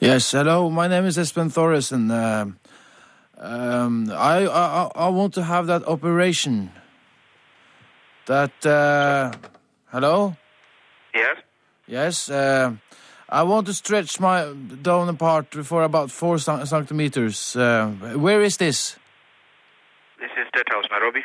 [0.00, 0.70] Yes, hello.
[0.70, 2.10] My name is Espen Thoresen.
[2.10, 2.52] Uh,
[3.36, 6.70] um, I, I I want to have that operation.
[8.26, 9.32] That uh,
[9.90, 10.36] hello.
[11.14, 11.36] Yes.
[11.86, 12.30] Yes.
[12.30, 12.76] Uh,
[13.28, 17.56] I want to stretch my down part for about four centimeters.
[17.56, 18.96] Uh, where is this?
[20.20, 21.22] This is State House, Nairobi.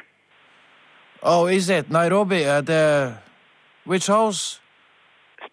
[1.22, 2.44] Oh, is it Nairobi?
[2.44, 3.14] At the
[3.86, 4.60] which house?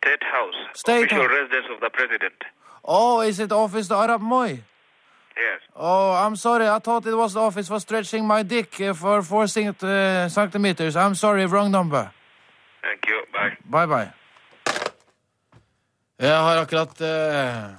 [0.02, 0.54] State House.
[0.74, 1.30] State official House.
[1.38, 2.32] residence of the president.
[2.84, 4.62] Oh, is it office the Arab Moy?
[5.36, 5.60] Yes.
[5.76, 6.68] Oh, I'm sorry.
[6.68, 10.96] I thought it was the office for stretching my dick uh, for four uh, centimeters.
[10.96, 12.10] I'm sorry, wrong number.
[12.82, 13.22] Thank you.
[13.32, 13.56] Bye.
[13.64, 14.10] Bye, bye.
[16.20, 17.70] Jeg har akkurat eh,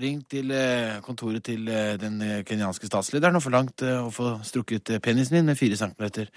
[0.00, 4.38] ringt til eh, kontoret til eh, den eh, kenyanske statslederen og forlangt eh, å få
[4.40, 6.30] strukket eh, penisen min med fire centimeter.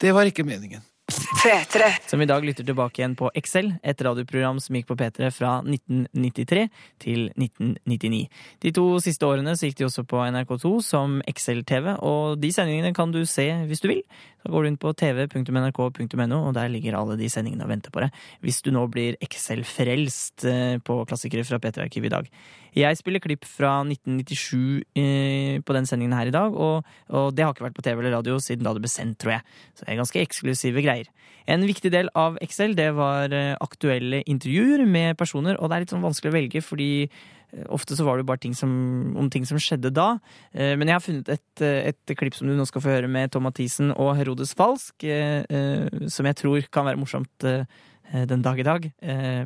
[0.00, 0.80] Det var ikke meningen.
[1.14, 2.08] P3.
[2.10, 5.50] Som i dag lytter tilbake igjen på Excel, et radioprogram som gikk på P3 fra
[5.60, 6.64] 1993
[7.04, 8.20] til 1999.
[8.64, 12.94] De to siste årene så gikk de også på NRK2 som Excel-TV, og de sendingene
[12.96, 14.02] kan du se hvis du vil.
[14.44, 18.02] Da går du inn på tv.nrk.no, og der ligger alle de sendingene og venter på
[18.04, 18.24] deg.
[18.44, 22.28] Hvis du nå blir Excel-frelst eh, på klassikere fra P3-arkivet i dag.
[22.74, 27.46] Jeg spiller klipp fra 1997 eh, på den sendingen her i dag, og, og det
[27.46, 29.46] har ikke vært på TV eller radio siden da det ble sendt, tror jeg.
[29.72, 31.03] Så det er ganske eksklusive greier.
[31.50, 35.84] En viktig del av Excel det var eh, aktuelle intervjuer med personer, og det er
[35.84, 38.72] litt sånn vanskelig å velge, fordi eh, ofte så var det bare ting som,
[39.20, 40.14] om ting som skjedde da.
[40.56, 43.34] Eh, Men jeg har funnet et, et klipp som du nå skal få høre med
[43.34, 48.90] Tom Mathisen og Herodes Falsk, som jeg tror kan være morsomt den dag i dag.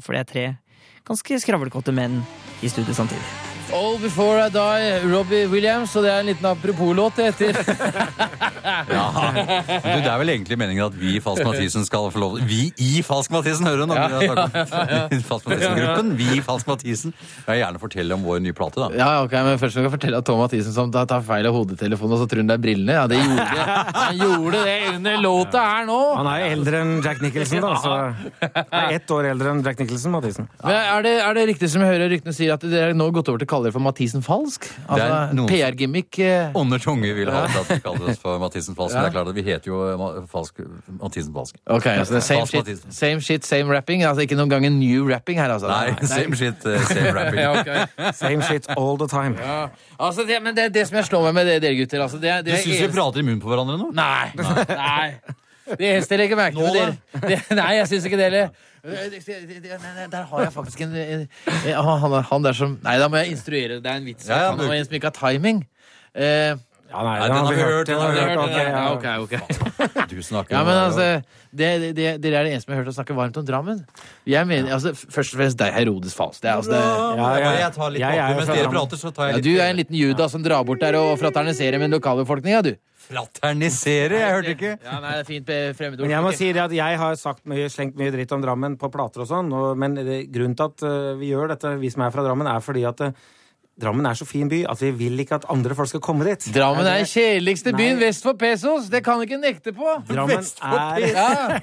[0.02, 0.46] For det er tre
[1.08, 2.20] ganske skravlekåte menn
[2.62, 3.47] i studiet samtidig.
[3.72, 7.59] All Before I Die, Robbie Williams, og det er en liten apropos-låt det heter.
[8.68, 9.04] Ja.
[9.24, 12.66] Du, det er vel egentlig meningen at vi i Falsk Mathisen skal få lov Vi
[12.85, 13.87] i Falsk Mathisen, hører du?
[13.88, 13.94] nå?
[15.28, 16.11] Falsk Mathisen-gruppen.
[16.18, 17.14] Vi i Falsk Mathisen.
[17.16, 18.88] Jeg vil gjerne fortelle om vår nye plate, da.
[18.98, 22.16] Ja, ok, men Først skal jeg fortelle at Tom Mathisen som tar, feil av hodetelefonen
[22.18, 22.98] og så tror han det er brillene.
[22.98, 25.98] Ja, det gjorde, Han gjorde det under låta her nå!
[26.18, 27.72] Han er jo eldre enn Jack Nicholson, da.
[27.81, 27.96] Så
[28.52, 30.50] han er ett år eldre enn Jack Nicholson, Mathisen.
[30.61, 33.33] Men er det, er det riktig som jeg hører ryktene sier, at dere nå gått
[33.33, 34.68] over til å det for Mathisen Falsk?
[34.88, 36.18] Altså PR-gimmick?
[36.22, 38.94] eh, tunge vil ha at vi kaller oss for Mathisen Falsk.
[38.94, 39.80] Men det er klart at vi heter jo
[40.30, 40.62] Falsk,
[41.00, 41.58] Mathisen Falsk.
[41.66, 44.04] Ok, altså det er same Falsk shit, same shit, same rapping?
[44.08, 45.68] Altså ikke noen gang en new rapping her, altså?
[45.70, 47.40] Nei, same shit, eh, same rapping.
[47.48, 48.12] Ja, okay.
[48.12, 49.36] Same shit all the time.
[49.38, 49.68] Ja.
[49.98, 52.02] Altså, det, men det er det som jeg slår meg med det, dere gutter.
[52.02, 53.92] Altså, det, det Du syns vi prater i munnen på hverandre nå?
[53.94, 54.30] Nei.
[54.74, 55.36] Nei.
[55.76, 56.96] Det eneste jeg legger merke til dere
[57.28, 58.50] det, Nei, jeg syns ikke det heller.
[58.78, 61.26] Det- det- det- nei, nei, Der har jeg faktisk en, en,
[61.74, 63.81] han, han der som Nei, da må jeg instruere.
[63.83, 64.28] Det er en vits.
[64.28, 65.66] Ja, ja, han er en som ikke har timing.
[66.14, 66.54] Eh,
[66.88, 68.38] Ja, nei, Nei, den har vi hørt, den har vi hørt.
[68.40, 68.92] ok, ja, ja.
[68.94, 70.07] ok, ok.
[70.09, 71.09] Du snakker Ja, men altså,
[71.52, 73.83] det, det, det, Dere er det eneste jeg har hørt å snakke varmt om Drammen.
[74.24, 76.40] Jeg mener, altså, Først og fremst deg, Herodes Falsk.
[76.40, 77.42] Det er, altså, det, Ja, ja.
[77.44, 77.50] ja.
[77.66, 79.76] Jeg tar litt er bakgrunn mens dere prater, så tar jeg litt du er en
[79.83, 82.72] liten juda som drar bort der og fraterniserer med lokalbefolkninga, du.
[83.08, 84.20] Fraternisere?
[84.20, 84.74] Jeg hørte ikke.
[84.84, 86.04] Ja, nei, det er fint fremmedord.
[86.04, 88.76] Men jeg må si det at jeg har sagt mye, slengt mye dritt om Drammen
[88.80, 89.96] på plater og sånn, men
[90.32, 93.02] grunnen til at eh, vi gjør dette, vi som er fra Drammen, er fordi at
[93.06, 93.26] eh,
[93.78, 96.48] Drammen er så fin by at vi vil ikke at andre folk skal komme dit.
[96.54, 98.08] Drammen er den kjedeligste byen Nei.
[98.08, 98.88] vest for pesos!
[98.90, 99.92] Det kan du ikke nekte på!
[100.08, 101.60] Drammen er, Ja,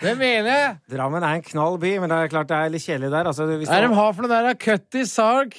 [0.00, 0.74] det mener jeg.
[0.94, 3.28] Drammen er en knall by, men det er klart det er litt kjedelig der.
[3.32, 4.54] Altså, hvis Hva er det- de har for noe der?
[4.54, 5.56] Cutty Sark?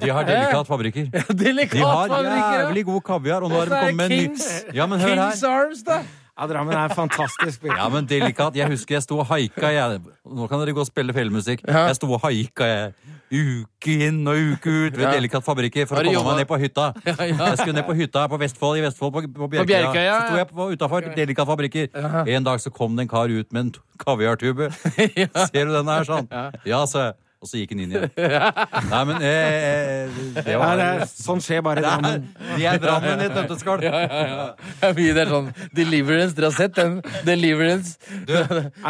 [0.00, 1.10] De har delikatfabrikker.
[1.10, 4.86] De har fabrikker, jævlig god kaviar, og nå har de kommet med en ny Ja,
[4.86, 5.42] men hør her.
[5.50, 5.98] Arms, da.
[6.38, 7.74] ja, Drammen er en fantastisk by.
[7.76, 8.54] Ja, men delikat.
[8.56, 9.68] Jeg husker jeg sto og haika.
[9.74, 10.00] Jeg.
[10.24, 11.66] Nå kan dere gå og spille fellemusikk.
[11.68, 11.86] Ja.
[11.90, 12.92] Jeg sto og haika jeg.
[13.32, 15.10] Uke inn og uke ut ved Ja.
[15.16, 16.86] Delikat fabrikker for å komme komme meg ned på hytta.
[17.06, 17.34] Ja, ja.
[17.50, 19.66] Jeg skulle ned på hytta på Vestfold, i Vestfold, på, på Bjerkøya.
[19.92, 21.88] Bjerkøya, Så sto jeg på- utafor Delikat fabrikker.
[21.94, 22.24] Ja.
[22.38, 24.70] En dag så kom det en kar ut med en kaviartube.
[25.50, 26.28] Ser du den her, sånn?
[26.64, 27.14] Ja, sa jeg.
[27.36, 28.08] Og så gikk han inn igjen.
[28.90, 32.24] Nei, men eh, det Ja, var det er, sånn skjer bare i Drammen.
[32.56, 33.84] Vi er Drammen i et nøtteskall.
[33.84, 34.46] Ja, ja, ja.
[34.80, 36.32] Det er mye det er sånn Deliverance.
[36.38, 36.96] Dere har sett den?
[37.28, 37.98] Deliverance.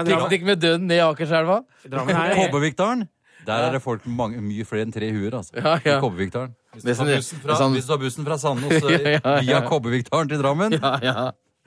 [0.06, 1.58] Piknik med døden ned i Akerselva.
[1.90, 3.08] Er Kobbervikdalen.
[3.46, 5.34] Der er det folk med mange, mye flere enn tre huer.
[5.38, 5.52] altså.
[5.56, 5.96] Ja, ja.
[5.96, 6.52] I Kobbervikdalen.
[6.74, 8.98] Hvis, Det du tar bussen fra- sånn- hvis du tar bussen fra Sandnes eh, Ja,
[8.98, 9.40] ja, ja.
[9.40, 11.14] via Kobbervikdalen til Drammen, Ja, ja.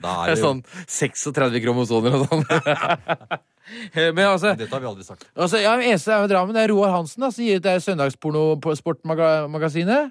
[0.00, 2.42] Det er er det jo sånn 36 kromosoner og sånn.
[4.16, 5.24] Men altså, Dette har vi aldri sagt.
[5.36, 7.76] altså ja, eneste er jo Drammen, det er Roar Hansen, da, som gir ut det
[7.84, 10.10] søndagsporno-sportmagasinet.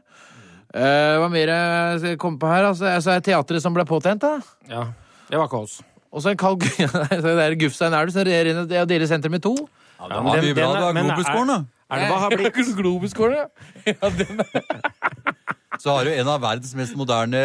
[0.69, 2.63] Uh, hva mer jeg skal komme på her?
[2.69, 4.36] Altså, altså er teatret som ble påtent, da.
[4.69, 4.84] Ja,
[5.32, 5.79] det var ikke oss.
[6.13, 8.43] Og så en kald det er Gufstein er du, så det er
[8.86, 9.55] det er senter med to.
[9.99, 10.69] Ja, det var mye bra.
[10.73, 11.59] Det var men er- Globusgården, da.
[11.89, 13.47] Er det bare har blitt Globusgården, ja.
[13.93, 14.41] ja den,
[15.79, 17.39] Så har du en av verdens mest moderne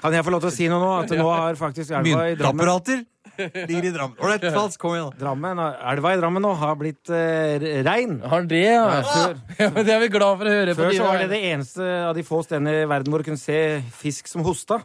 [0.00, 0.90] Kan jeg få lov til å si noe nå?
[1.04, 3.06] At nå har faktisk Elva i Drammen.
[3.38, 4.16] Ligger i Drammen.
[4.20, 5.12] Ålreit, falsk, kom igjen.
[5.20, 5.60] Drammen,
[5.92, 8.18] Elva i Drammen nå har blitt uh, rein.
[8.32, 9.00] har det, ja.
[9.06, 10.74] før- ja men det er vi glad for å høre.
[10.78, 13.40] Før så var det det eneste av de få stedene i verden hvor du kunne
[13.40, 13.58] se
[14.00, 14.80] fisk som hosta.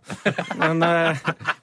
[0.60, 1.16] Men, uh,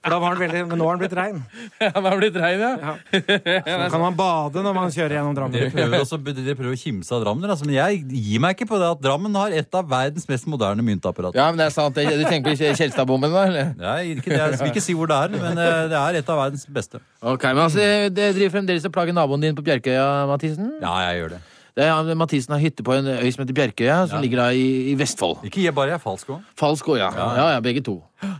[0.02, 1.42] da var den veldig, men nå har den blitt rein.
[1.82, 2.94] Ja, Han har blitt rein, ja.
[3.12, 5.72] Så kan man bade når man kjører gjennom Dere Drammen.
[5.74, 8.78] prøver, også, dere prøver å kimse av Drammen, altså, men jeg gir meg ikke på
[8.80, 11.36] det at Drammen har et av verdens mest moderne myntapparat.
[11.38, 11.96] Ja, men det er sant.
[11.96, 13.44] Du tenker på Kjelstadbommen, da?
[13.48, 13.72] eller?
[13.80, 14.38] Nei, ikke det.
[14.42, 16.81] Jeg skal ikke si hvor det er, men eh, det er et av verdens beste.
[17.22, 17.78] Ok, men altså,
[18.10, 20.78] Det driver fremdeles og plager naboen din på Bjerkøya, Mathisen?
[20.82, 21.42] Ja, jeg gjør det.
[21.72, 24.20] Det er, Mathisen har hytte på en øy som heter Bjerkøya, som Ja.
[24.20, 25.38] ligger da i, i Vestfold.
[25.48, 26.42] Ikke jeg, bare jeg er falsk òg.
[26.60, 27.08] Falsk òg, ja.
[27.16, 27.46] ja.
[27.54, 27.94] Ja, begge to.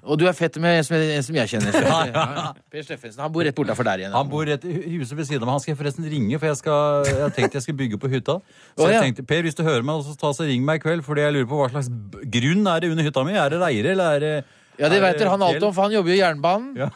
[0.04, 1.72] Og du er fett med en som, en som jeg kjenner.
[1.80, 2.52] Ja, ja.
[2.70, 3.22] Per Steffensen.
[3.24, 4.12] Han bor rett bortafor der igjen.
[4.12, 5.54] Han bor rett i huset ved siden av meg.
[5.56, 8.10] Han skal jeg forresten ringe, for jeg, skal, jeg har tenkt jeg skal bygge på
[8.12, 8.36] hytta.
[8.76, 11.00] Så jeg tenkte, Per, hvis du hører meg, så ta så ring meg i kveld,
[11.08, 11.88] fordi jeg lurer på hva slags
[12.36, 13.32] grunn er det under hytta mi.
[13.32, 14.34] Er det reire, eller er det
[14.80, 16.76] Ja, det veit dere han alt om, for han jobber jo i jernbanen.
[16.84, 16.90] Ja.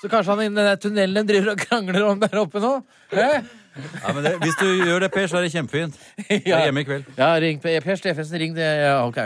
[0.00, 2.72] Så kanskje han i den tunnelen driver og krangler om der oppe nå?
[3.12, 5.98] Ja, men det, hvis du gjør det, Per, så er det kjempefint.
[6.28, 7.04] Jeg er hjemme i kveld.
[7.18, 8.66] Ja, ring Per Per Steffensen, ring det.
[8.82, 9.20] Ja, ok.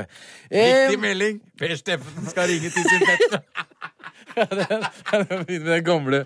[0.51, 1.41] Viktig Eh, melding.
[1.59, 3.41] Per Steffensen skal ringe til sin fetter.
[4.35, 6.25] Det gamle.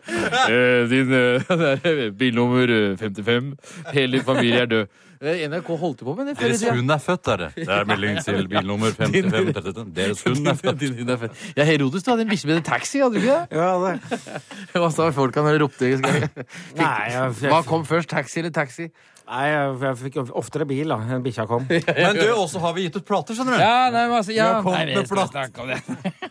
[0.49, 3.53] Eh, din eh, det er bilnummer eh, 55.
[3.93, 4.87] Hele din familie er død.
[5.19, 6.75] Eh, NRK holdt på med det før i Deres tida.
[6.79, 7.49] hund er født, er det.
[7.57, 9.87] Det er melding til bilnummer 5532.
[9.97, 10.81] Deres hund er født.
[10.85, 11.45] Din din er født.
[11.59, 13.59] Ja, Herodes, du hadde en bikkje med en taxi, hadde du ikke det?
[13.59, 14.23] Ja, det.
[14.79, 15.91] Hva sa folka når de ropte?
[15.99, 18.89] Nei, jeg, Hva jeg, kom først, taxi eller taxi?
[19.29, 21.67] nei, jeg, jeg fikk oftere bil da enn bikkja kom.
[21.69, 23.61] Men du, også har vi gitt ut plater, skjønner du.
[23.61, 24.47] Ja, nei, men altså, ja.
[24.49, 25.35] Vi har kommet Nei, med skal platt.
[25.35, 26.31] snakke om det.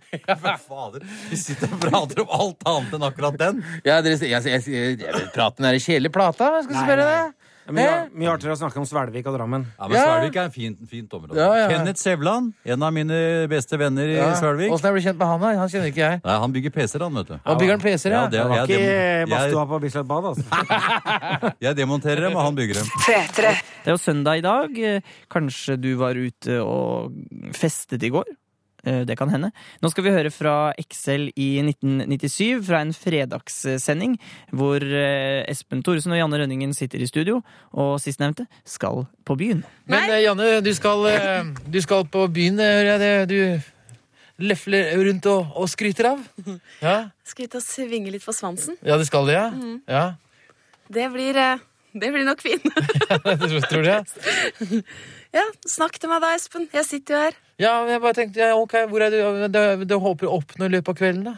[0.68, 3.62] Fader, vi sitter og prater om alt annet enn akkurat den.
[3.84, 7.08] Ja, dere, jeg, jeg, jeg, jeg praten er i kjedelige plata, hva skal Nei, spørre
[7.08, 7.38] deg?
[7.70, 9.64] Mye, mye artigere å snakke om Svelvik og Drammen.
[9.76, 10.02] Ja, men Ja.
[10.02, 11.38] Svelvik er en fint, fint område.
[11.38, 11.68] Ja, ja.
[11.70, 14.34] Kenneth Sevland, en av mine beste venner i Ja.
[14.34, 14.72] Svelvik.
[14.72, 15.52] Åssen er du kjent med han, da?
[15.60, 16.20] Han kjenner ikke jeg.
[16.24, 17.38] Nei, han bygger PC-er, han, vet du.
[17.44, 18.22] Han bygger han PC-er, ja.
[18.22, 20.42] Ja, det, var ikke badstua på Bislett Bad, altså.
[21.66, 22.86] jeg demonterer dem, og han bygger dem.
[23.06, 25.02] Det er jo søndag i dag.
[25.30, 27.14] Kanskje du var ute og
[27.54, 28.26] festet i går?
[28.84, 29.52] Eh, Det kan hende.
[29.82, 34.16] Nå skal vi høre fra Excel i 1997, fra en fredagssending,
[34.50, 37.42] hvor eh, Espen Thoresen og Janne Rønningen sitter i studio,
[37.72, 39.62] og sistnevnte skal på byen.
[39.86, 41.06] Men eh, Janne, du skal,
[41.70, 43.70] du skal på byen, hører jeg det du
[44.42, 46.22] lefler rundt og, og skryter av?
[46.82, 48.74] Ja, Skal ut og svinge litt på svansen.
[48.82, 49.46] ja det skal det, ja.
[49.86, 50.04] ja.
[50.92, 51.38] Det blir,
[51.94, 52.66] det blir nok fint.
[53.22, 54.82] Det tror jeg.
[55.32, 56.68] ja, snakk til meg da, Espen.
[56.74, 57.38] Jeg sitter jo her.
[57.60, 60.66] Ja, men jeg bare tenkte, ja, ok, hvor er du, du, du håper å oppnå
[60.66, 61.36] i løpet av kvelden, da?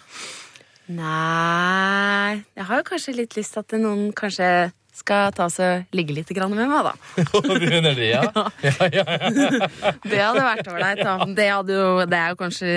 [0.84, 4.48] Nei Jeg har jo kanskje litt lyst til at noen kanskje
[4.94, 6.92] skal ta seg ligge litt med meg, da.
[7.42, 8.22] du mener det, ja?
[8.66, 9.94] ja, ja, ja.
[10.10, 11.16] Det hadde vært ålreit, da.
[11.26, 12.74] Det, hadde jo, det er jo kanskje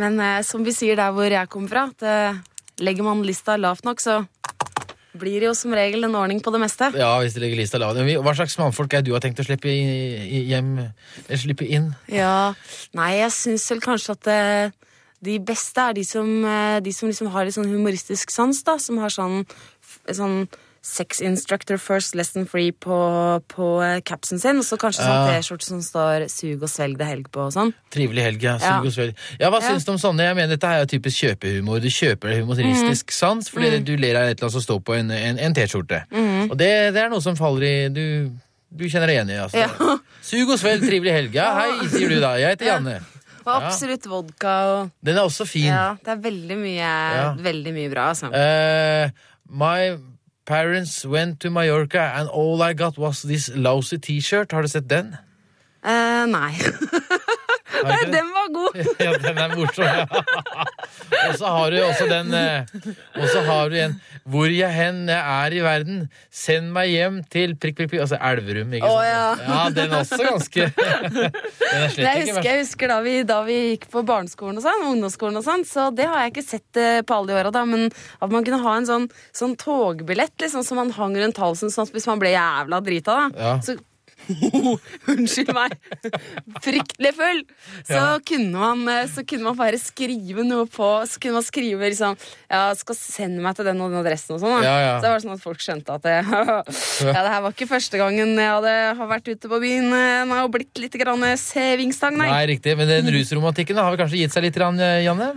[0.00, 2.40] Men eh, som vi sier der hvor jeg kommer fra, at eh,
[2.82, 4.22] legger man lista lavt nok, så
[5.18, 6.88] blir jo som regel en ordning på det meste.
[6.96, 7.98] Ja, hvis det ligger lista lav.
[7.98, 10.74] Hva slags mannfolk er du har tenkt å slippe hjem
[11.28, 11.92] slippe inn?
[12.12, 12.54] Ja,
[12.96, 14.74] Nei, jeg syns vel kanskje at eh,
[15.24, 18.78] de beste er de som, eh, de som liksom har litt sånn humoristisk sans, da.
[18.82, 19.42] Som har sånn,
[20.08, 20.46] sånn
[20.82, 22.96] Sex instructor first lesson free på,
[23.46, 23.66] på
[24.04, 24.58] capsen sin.
[24.58, 25.28] Og så kanskje sånn.
[25.30, 27.70] T-skjorte som står 'sug og svelg det helg' på og sånn.
[27.94, 28.56] Trivelig helg, ja.
[28.58, 29.14] Sug og svelg.
[29.38, 29.68] Ja, hva Ja.
[29.70, 30.26] syns du om sånne?
[30.26, 31.78] Jeg mener, Dette er jo typisk kjøpehumor.
[31.80, 34.98] Du kjøper det humoristisk sans fordi du ler av et eller annet som står på
[34.98, 36.02] en, en, en T-skjorte.
[36.50, 38.30] Og det, det er noe som faller i Du,
[38.74, 39.58] du kjenner deg igjen i, altså.
[39.62, 39.98] Ja.
[40.32, 41.34] Sug og svelg, trivelig helg.
[41.34, 42.34] Ja, hei, sier du da.
[42.42, 42.74] Jeg heter Ja.
[42.80, 42.98] Janne.
[43.46, 45.66] Og absolutt vodka og Den er også fin.
[45.70, 46.90] Ja, det er veldig mye,
[47.42, 48.30] veldig mye bra, altså.
[48.34, 49.10] Uh,
[49.50, 49.94] my
[50.44, 54.52] parents went to Mallorca and all I got was this lousy T-shirt.
[54.52, 55.18] Har du sett den?
[55.84, 56.52] Eh, nei.
[57.82, 58.10] Ikke?
[58.12, 58.78] Den var god!
[59.02, 59.84] Ja, den er morsom.
[59.84, 60.04] Ja.
[61.28, 62.72] og så har du også den eh,
[63.18, 63.94] Og så har du en
[64.28, 68.04] Hvor jeg hen jeg er i verden, send meg hjem til prikk, prikk, prikk.
[68.04, 69.44] Altså Elverum, ikke sant?
[69.48, 69.64] ja.
[69.74, 73.58] den er også ganske Den er slett Jeg husker, jeg husker da, vi, da vi
[73.72, 77.00] gikk på barneskolen og sånn, ungdomsskolen og sånn, så det har jeg ikke sett eh,
[77.06, 80.64] på alle de åra, da, men at man kunne ha en sånn, sånn togbillett liksom,
[80.66, 83.54] som man hang rundt halsen sånn at hvis man ble jævla drita, da, Ja.
[83.64, 83.76] så
[85.12, 85.74] Unnskyld meg.
[86.64, 87.42] Fryktelig full.
[87.86, 88.18] Så, Ja.
[88.26, 92.16] kunne man, eh, så kunne man bare skrive noe på Så kunne man skrive liksom
[92.50, 94.62] Ja, skal sende meg til den og den adressen og sånn.
[94.64, 94.92] Ja, ja.
[94.98, 96.16] Så det var sånn at folk skjønte at det,
[97.12, 100.36] ja, det her var ikke første gangen jeg hadde har vært ute på byen eh,
[100.42, 102.28] og blitt litt grann sevingstang, nei.
[102.30, 102.76] Nei, riktig.
[102.78, 105.32] Men den rusromantikken da, har vel kanskje gitt seg litt, grann, eh, Janne?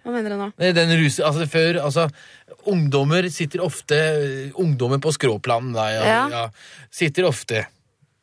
[0.00, 0.46] Hva mener du nå?
[0.58, 2.06] Eh, Den rus, altså før, altså
[2.70, 3.96] Ungdommer sitter ofte
[4.60, 6.22] Ungdommer på skråplanen da, Ja.
[6.32, 6.42] ja,
[6.90, 7.66] Sitter ofte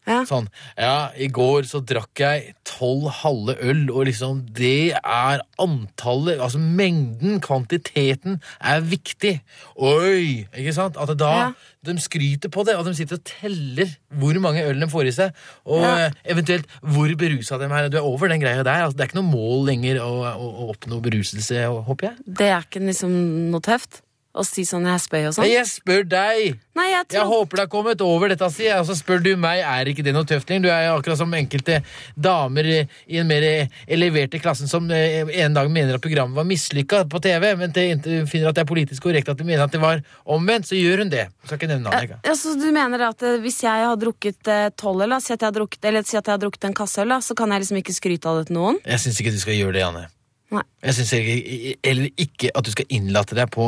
[0.08, 0.22] Ja.
[0.24, 0.48] Sånn,
[0.80, 6.62] ja, i går så drakk jeg tolv halve øl, og liksom det er antallet, altså
[6.64, 9.34] mengden, kvantiteten, er viktig.
[9.76, 10.48] Oi!
[10.56, 10.96] Ikke sant?
[10.98, 11.52] At da Ja.
[11.84, 15.12] de skryter på det, og de sitter og teller hvor mange øl de får i
[15.12, 15.34] seg,
[15.66, 16.08] og Ja.
[16.08, 17.90] eh, eventuelt hvor berusa de er.
[17.90, 18.84] Du er over den greia der.
[18.88, 22.16] Altså, det er ikke noe mål lenger å, å, å oppnå beruselse, håper jeg.
[22.28, 24.02] Det er ikke liksom noe tøft
[24.38, 25.50] å si sånn jeg spør' og sånn?
[25.50, 26.58] Jeg spør deg!
[26.78, 27.18] Nei, jeg tror...
[27.18, 28.82] Jeg håper det har kommet over dette, sier jeg.
[28.84, 30.68] Og så spør du meg, er ikke det noe tøft lenger?
[30.68, 31.80] Du er akkurat som enkelte
[32.14, 33.46] damer i den mer
[33.88, 37.96] eleverte klassen som eh, en dag mener at programmet var mislykka på TV, men til
[38.06, 40.78] hun finner at det er politisk korrekt at de mener at det var omvendt, så
[40.78, 41.26] gjør hun det.
[41.28, 42.20] Jeg skal ikke nevne navnet.
[42.28, 45.42] ja, så Du mener at eh, hvis jeg har drukket eh, tolv øl, si at
[45.42, 47.66] jeg har drukket, eller si at jeg har drukket en kasse øl, så kan jeg
[47.66, 48.80] liksom ikke skryte av det til noen?
[48.86, 50.06] Jeg syns ikke du skal gjøre det, Janne.
[50.54, 50.64] Nei.
[50.86, 53.68] Jeg syns heller ikke at du skal innlate deg på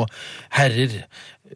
[0.56, 0.94] herrer,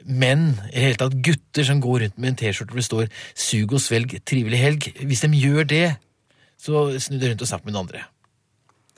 [0.04, 3.06] menn, i det hele tatt gutter som går rundt med en T-skjorte hvor det står
[3.32, 4.90] 'sug og svelg, trivelig helg'.
[5.06, 5.86] Hvis de gjør det,
[6.58, 8.04] så snu deg rundt og snakk med noen andre.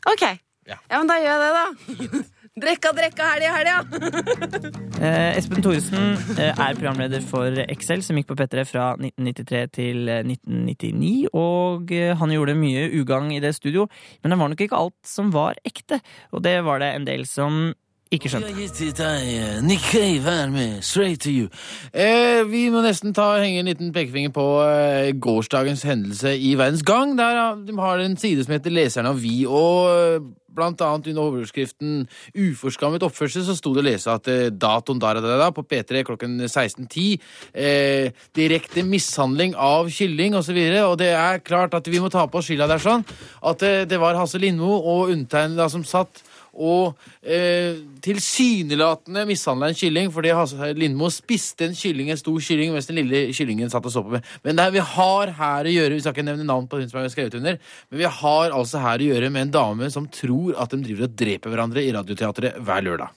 [0.07, 0.25] Ok,
[0.67, 2.23] Ja, men da gjør jeg det, da.
[2.57, 4.71] Drekka, drekka, helga, helga.
[4.97, 10.09] Eh, Espen Thoresen eh, er programleder for Excel, som gikk på P3 fra 1993 til
[10.09, 11.35] eh, 1999.
[11.37, 13.85] Og eh, han gjorde mye ugagn i det studio,
[14.23, 16.01] men det var nok ikke alt som var ekte.
[16.33, 17.75] Og det var det en del som
[18.15, 18.53] ikke skjønte.
[21.27, 21.49] You.
[21.93, 26.87] Eh, vi må nesten ta henge en liten pekefinger på eh, gårsdagens hendelse i Verdens
[26.87, 27.17] Gang.
[27.19, 29.45] Der de har en side som heter Leserne og vi.
[29.47, 29.91] og...
[29.93, 35.01] eh, Blant annet under overskriften 'Uforskammet oppførsel' så sto det å lese at eh, datoen
[35.03, 37.19] der og der på P3 klokken 16.10
[37.53, 40.57] eh, Direkte mishandling av kylling osv.
[40.57, 43.05] Og, så og det er klart at vi må ta på oss skylda der sånn.
[43.45, 46.25] At eh, det var Hasse Lindmo og undertegnede som satt
[46.57, 50.33] og eh, tilsynelatende mishandla en kylling fordi
[50.77, 54.15] Lindmo spiste en kylling, en stor kylling mens den lille kyllingen satt og så på.
[54.17, 54.33] med.
[54.45, 56.89] Men det her, vi har her å gjøre Vi skal ikke nevne navn på hun
[56.91, 60.09] som har skrevet under, men vi har altså her å gjøre med en dame som
[60.13, 63.15] tror at de driver og dreper hverandre i Radioteatret hver lørdag.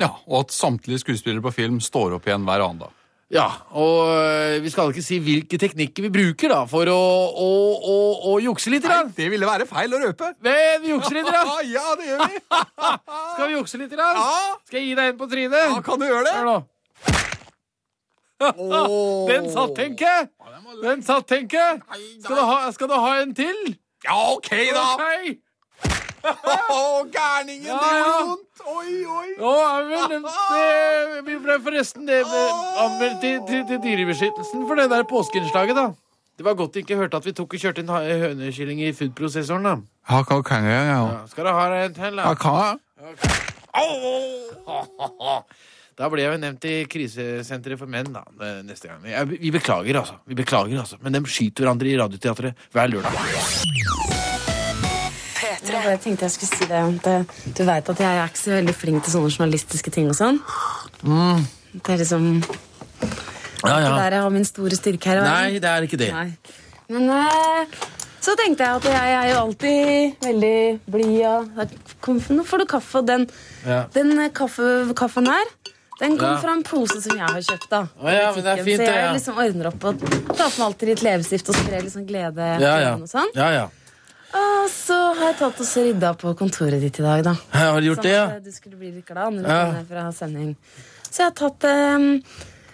[0.00, 2.95] Ja, Og at samtlige skuespillere på film står opp igjen hver annen dag.
[3.26, 6.98] Ja, og øh, vi skal ikke si hvilke teknikker vi bruker da for å,
[7.42, 7.96] å, å,
[8.30, 8.86] å jukse litt.
[8.86, 10.28] Nei, Det ville være feil å røpe.
[10.46, 11.26] Men vi jukser litt.
[11.26, 11.56] Da.
[11.76, 12.38] ja, det gjør vi.
[13.32, 13.96] Skal vi jukse litt?
[13.98, 14.12] Da?
[14.14, 14.36] Ja.
[14.68, 15.58] Skal jeg gi deg en på trynet?
[15.58, 16.36] Ja, kan du gjøre det?
[16.38, 16.56] Hør nå.
[18.36, 20.28] Den satt, tenker jeg!
[20.82, 21.78] Den satt, tenker jeg!
[22.20, 23.62] Skal du ha, skal du ha en til?
[24.04, 24.82] Ja, ok, da.
[24.92, 25.38] Ok.
[26.76, 28.64] Å, gærningen, Ja, det gjorde vondt.
[28.66, 29.28] Oi, oi.
[29.38, 34.88] Ja, vi vel det, Vi ble forresten det anmeldt til, til, til Dyrebeskyttelsen for det
[34.90, 35.86] der påskeinnslaget, da.
[36.36, 39.64] Det var godt de ikke hørte at vi tok og kjørte en hønekylling i foodprosessoren,
[39.70, 39.76] da.
[40.10, 40.98] Ja, hva kan jeg, ja.
[41.14, 42.22] Ja, skal du ha en til, da?
[42.26, 42.76] Ja, hva?
[45.96, 48.20] Da ble jeg jo nevnt i krisesenteret for menn da,
[48.66, 49.00] neste gang.
[49.08, 50.18] Jeg, vi beklager, altså.
[50.28, 51.00] Vi beklager, altså.
[51.00, 54.35] Men de skyter hverandre i Radioteatret hver lørdag.
[55.72, 56.82] Jeg bare tenkte jeg skulle si det.
[56.82, 60.08] at, eh, Du veit at jeg er ikke så veldig flink til sånne journalistiske ting
[60.08, 60.40] og sånn.
[61.02, 62.42] Det er liksom
[63.66, 65.22] Ja, Det er der jeg har min store styrke her.
[65.24, 66.10] Nei, det er ikke det.
[66.12, 66.36] Nei.
[66.88, 67.66] Men eh,
[68.22, 72.66] så tenkte jeg at jeg er jo alltid veldig blid og kom- Nå får du
[72.66, 73.26] kaffe, og den,
[73.66, 73.86] Ja.
[73.92, 75.44] den eh, kaffe, kaffen her
[75.98, 76.36] den kom Ja.
[76.36, 77.68] fra en pose som jeg har kjøpt.
[77.70, 79.12] da Å ja, men det er fint, Så jeg ja.
[79.12, 79.98] liksom ordner opp og
[80.36, 82.60] tar på meg alltid litt leppestift og sprer liksom glede.
[82.60, 82.94] Ja, ja.
[82.94, 83.30] og sånn.
[83.34, 83.68] ja, ja.
[84.34, 87.34] Og så har jeg tatt og rydda på kontoret ditt i dag, da.
[87.56, 88.26] Har du gjort det, ja?
[88.28, 89.84] Sånn at du skulle bli litt glad når du Ja.
[89.88, 90.56] fra sending.
[91.10, 92.22] Så jeg har tatt um,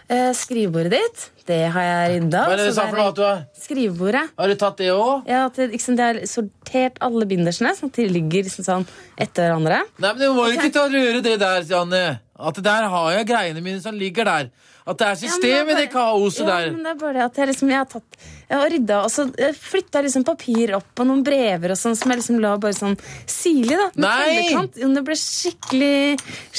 [0.08, 1.28] eh, skrivebordet ditt.
[1.46, 2.42] Det har jeg rydda.
[2.46, 3.08] Hva er det du sa for noe?
[3.08, 4.24] at du har- Skrivebordet.
[4.38, 5.26] Har du tatt det òg?
[5.26, 8.86] Ja, det, jeg har sortert alle bindersene, sånn at de ligger liksom sånn
[9.18, 9.82] etter hverandre.
[9.98, 12.20] Nei, men Du må jo ikke ta og røre det der, Janne.
[12.42, 14.52] At der har jeg greiene mine som ligger der.
[14.82, 16.72] At det er system i det kaoset ja, der.
[16.74, 18.16] men det er bare det at jeg liksom, jeg har tatt
[18.48, 22.10] Jeg har rydda, og så flytta liksom papir opp og noen brever og sånn som
[22.10, 22.96] jeg liksom la bare sånn
[23.30, 23.86] sirlig, da.
[23.94, 24.64] med Nei!
[24.82, 25.92] Jo, Det ble skikkelig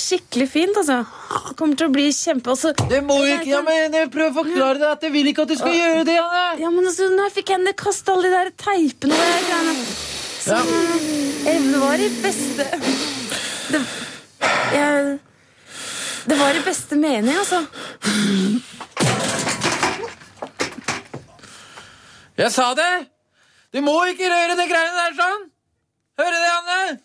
[0.05, 1.01] Skikkelig fint, altså.
[1.49, 2.55] Det kommer til å bli kjempe...
[2.55, 5.15] Og så Det må jo ikke Ja, men jeg prøver å forklare deg at jeg
[5.17, 6.47] vil ikke at du skal gjøre det, Anne.
[6.63, 9.75] Ja, men altså, fikk jeg henne kaste alle de der teipene og de greiene
[10.47, 10.63] Så ja.
[11.43, 12.71] Det var i beste
[13.73, 13.85] Det,
[14.73, 15.19] jeg,
[16.29, 17.63] det var i beste mening, altså.
[22.37, 22.91] Jeg sa det!
[23.73, 25.47] Du må ikke røre det greiene der sånn!
[26.21, 26.99] Hører du det, Anne?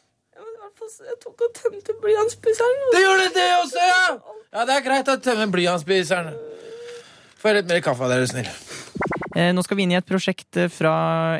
[0.88, 2.84] Jeg tok og tømte blyantspiseren.
[2.94, 4.04] Du gjorde det også, ja!
[4.54, 6.36] Ja, Det er greit å tømme blyantspiseren.
[7.38, 8.48] Få litt mer kaffe, er dere snill.
[9.36, 10.94] Eh, Nå skal vi inn i et prosjekt eh, fra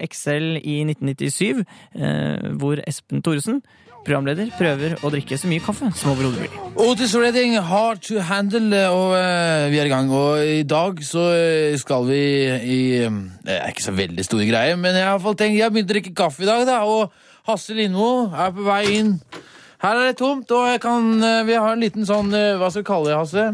[0.05, 1.65] Excel i 1997,
[1.97, 3.63] eh, hvor Espen Thoresen,
[4.09, 6.61] programleder, prøver å drikke så mye kaffe som overhodet mulig.
[6.81, 10.09] Otis Redding, Hard to Handle, og uh, vi er i gang.
[10.15, 14.49] Og i dag så eh, skal vi i eh, Det er ikke så veldig store
[14.49, 17.13] greier, men jeg har tenkt Jeg har begynt å drikke kaffe i dag, da, og
[17.49, 19.19] Hasse Lindmo er på vei inn.
[19.83, 22.73] Her er det tomt, og jeg kan, uh, vi har en liten sånn uh, Hva
[22.73, 23.51] skal vi kalle det, Hasse?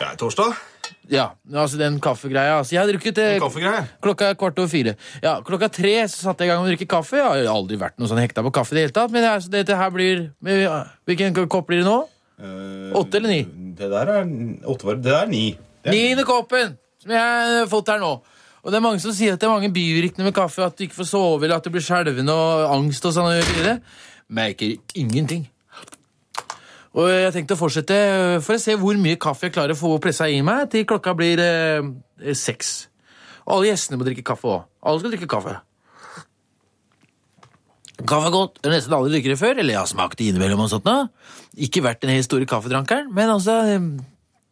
[0.00, 0.71] Ja, torsdag.
[1.10, 2.58] Ja, altså den kaffegreia.
[2.60, 3.86] Altså, jeg har drukket eh, Kaffegreie.
[4.02, 4.94] klokka er kvart over fire.
[5.22, 7.16] Ja, Klokka tre så satte jeg i gang med å drikke kaffe.
[7.18, 8.72] Jeg har aldri vært noe sånn hekta på kaffe.
[8.72, 10.30] i det hele tatt, Men det er, dette her blir
[11.06, 11.98] Hvilken kopp blir det nå?
[12.98, 13.42] Åtte eller ni?
[13.78, 14.24] Det der er
[14.66, 15.58] åtte var, Det er ni.
[15.84, 18.20] Er- Niende koppen som jeg har fått her nå.
[18.62, 20.84] Og det er mange som sier at det er mange bivirkninger med kaffe, at du
[20.86, 23.80] ikke får sove, eller at du blir skjelven og angst og sånn.
[24.30, 25.48] Merker ingenting.
[26.92, 29.80] Og jeg tenkte å fortsette øh, for å se hvor mye kaffe jeg klarer å
[29.80, 32.72] få pressa i meg til klokka blir eh, seks.
[33.46, 34.66] Og alle gjestene må drikke kaffe òg.
[34.84, 35.54] Alle skal drikke kaffe.
[38.02, 38.60] Kaffe er godt.
[38.60, 39.56] Jeg har nesten aldri drukket det før.
[39.56, 40.64] Eller jeg har smakt det innimellom.
[40.66, 40.96] og sånt nå.
[41.64, 43.88] Ikke vært den helt store kaffedrankeren, men altså eh,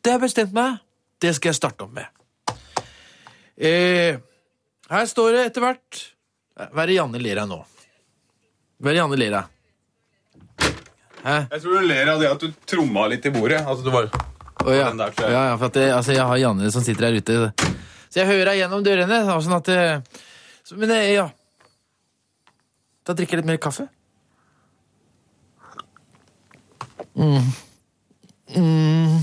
[0.00, 0.80] Det har bestemt meg.
[1.20, 2.08] Det skal jeg starte opp med.
[3.60, 4.16] Eh,
[4.90, 5.98] her står det etter hvert
[6.56, 7.58] Hva er det Janne ler av nå?
[8.80, 9.50] Hva er det Janne ler av?
[11.24, 13.60] Jeg tror hun ler av det at du tromma litt i bordet.
[13.64, 14.08] Altså, du bare...
[14.64, 14.90] Oh, ja.
[14.92, 15.32] Der, jeg.
[15.32, 17.32] ja, for at det, altså, jeg har Janne som sitter her ute.
[18.10, 19.18] Så jeg hører deg gjennom dørene.
[19.40, 19.66] Sånn at
[20.66, 21.26] så, Men ja
[23.08, 23.84] Da drikker jeg litt mer kaffe.
[27.16, 27.46] Mm.
[28.56, 29.16] Mm.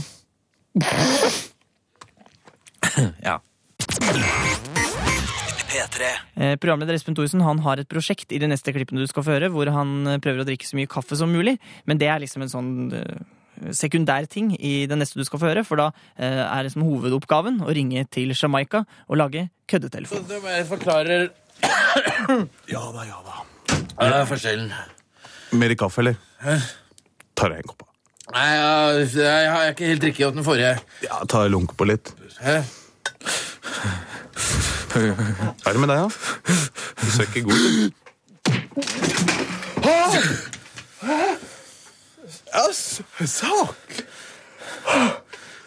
[3.28, 3.36] ja.
[5.68, 6.10] P3.
[6.36, 9.36] Eh, Programleder Espen Thorsen han har et prosjekt i de neste klippene du skal få
[9.36, 11.58] høre, hvor han eh, prøver å drikke så mye kaffe som mulig.
[11.90, 15.50] Men det er liksom en sånn eh, sekundær ting i det neste du skal få
[15.52, 15.66] høre.
[15.68, 20.28] For da eh, er liksom hovedoppgaven å ringe til Jamaica og lage køddetelefon.
[20.48, 21.30] Jeg forklarer
[22.74, 23.44] Ja da, ja da.
[23.98, 24.72] Hva er forskjellen?
[25.58, 26.18] Mer kaffe, eller?
[27.38, 27.88] Tar jeg en kopp?
[28.36, 30.74] Nei, ja, jeg har ikke helt drikket opp den forrige.
[31.06, 32.12] Ja, ta en lunke på litt.
[32.44, 32.60] Hæ?
[34.88, 35.00] Hva
[35.66, 36.08] er det med deg, da?
[37.02, 37.96] Du ser ikke god ut.
[43.28, 43.90] Sak!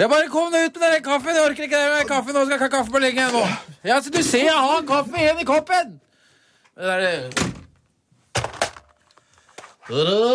[0.01, 1.35] Jeg bare kom deg ut med den kaffen.
[1.37, 2.33] Jeg orker ikke det med kaffe.
[2.33, 3.43] Nå skal jeg ha kaffe på lenge nå.
[3.85, 6.01] Ja, så du ser jeg har kaffe igjen i koppen!
[6.81, 7.17] Det er det.
[9.91, 10.31] God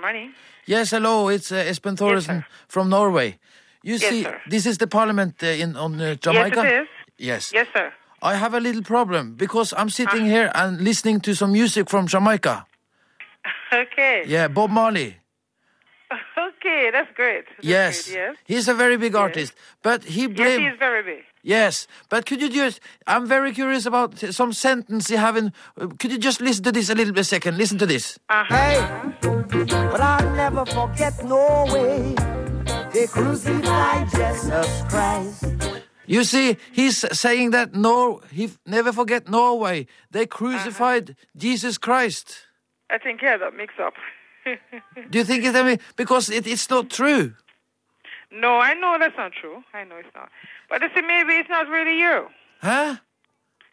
[0.00, 0.30] money.
[0.66, 1.28] Yes, hello.
[1.28, 3.38] It's uh, Espen Thoresen from Norway.
[3.82, 4.40] You Yes, see, sir.
[4.50, 6.62] this is the parliament uh, in on uh, Jamaica.
[6.62, 6.88] Yes, it is.
[7.18, 7.52] Yes.
[7.52, 7.92] Yes, sir.
[8.22, 12.06] I have a little problem because I'm sitting here and listening to some music from
[12.06, 12.66] Jamaica.
[13.72, 14.22] Okay.
[14.26, 15.16] Yeah, Bob Marley.
[16.38, 17.44] Okay, that's great.
[17.46, 18.04] That's Yes.
[18.08, 18.36] great, Yes.
[18.44, 20.62] He's a very big artist, but he Yes, blamed.
[20.62, 21.24] he is very big.
[21.46, 22.80] Yes, but could you just?
[23.06, 25.52] I'm very curious about some sentence you have in.
[25.80, 27.56] uh, Could you just listen to this a little bit second?
[27.56, 28.18] Listen to this.
[28.28, 29.12] Uh-huh.
[29.22, 32.16] But I'll never forget Norway.
[32.92, 35.44] They crucified Jesus Christ.
[36.06, 39.86] You see, he's saying that no, he never forget Norway.
[40.10, 42.38] They crucified Jesus Christ.
[42.90, 43.94] I think yeah, that mix up.
[45.10, 47.34] Do you think it's I mean, because it, it's not true?
[48.32, 49.62] no, I know that's not true.
[49.72, 50.28] I know it's not.
[50.68, 52.26] But you see, maybe it's not really you.
[52.60, 52.96] Huh?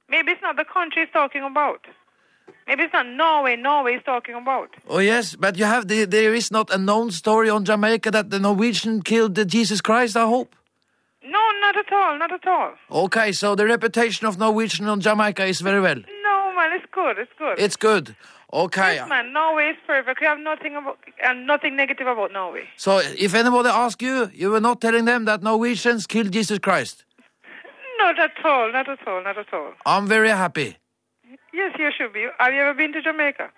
[0.10, 1.86] Maybe it's not the country he's talking about.
[2.68, 3.56] Maybe it's not Norway.
[3.56, 4.70] Norway is talking about.
[4.88, 8.30] Oh yes, but you have the, there is not a known story on Jamaica that
[8.30, 10.16] the Norwegian killed the Jesus Christ.
[10.16, 10.56] I hope.
[11.24, 12.18] No, not at all.
[12.18, 12.74] Not at all.
[13.06, 16.02] Okay, so the reputation of Norwegian on Jamaica is very well.
[16.96, 17.18] No, good.
[17.20, 17.60] It's good.
[17.60, 18.16] It's good.
[18.52, 18.96] Okay.
[18.96, 19.34] Yes, man.
[19.34, 20.22] Norway is perfect.
[20.22, 22.66] We have nothing about and nothing negative about Norway.
[22.78, 27.06] So if anybody asks you, you were not telling them that Norwegians killed Jesus Christ.
[28.00, 28.72] Not at all.
[28.72, 29.24] Not at all.
[29.24, 29.74] Not at all.
[29.86, 30.78] I'm very happy.
[31.52, 32.28] Yes, you should be.
[32.40, 33.50] Have you ever been to Jamaica?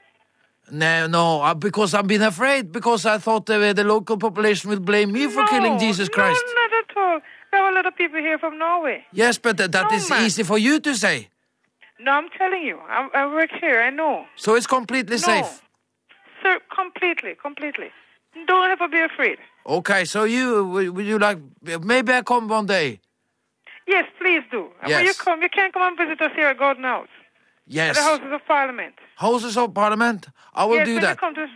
[0.72, 4.84] No, no, uh, because I've been afraid because I thought the, the local population would
[4.84, 6.44] blame me for killing Jesus Christ.
[6.48, 7.20] No, not at all.
[7.52, 9.06] There are a lot of people here from Norway.
[9.12, 10.24] Yes, but th- that No, is man.
[10.24, 11.30] easy for you to say.
[12.00, 12.80] No, I'm telling you.
[12.90, 13.82] I, I work here.
[13.82, 14.26] I know.
[14.36, 15.22] So it's completely No.
[15.22, 15.62] safe.
[16.42, 17.92] Sir, completely, completely.
[18.48, 19.38] Don't ever be afraid.
[19.66, 23.00] Okay, so you would you like maybe I come one day.
[23.88, 24.68] Yes, please do.
[24.82, 27.08] And When you come, you can come and visit us here at House.
[27.68, 27.98] Yes.
[27.98, 28.96] At the Houses of Parliament.
[29.16, 30.28] Houses of Parliament.
[30.54, 31.10] I will yes, do when that.
[31.12, 31.48] You come to,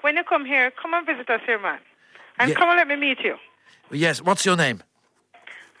[0.00, 1.78] when you come here, come and visit us here, man.
[2.38, 2.56] And Yeah.
[2.56, 3.36] come and let me meet you.
[3.90, 4.22] Yes.
[4.22, 4.82] What's your name?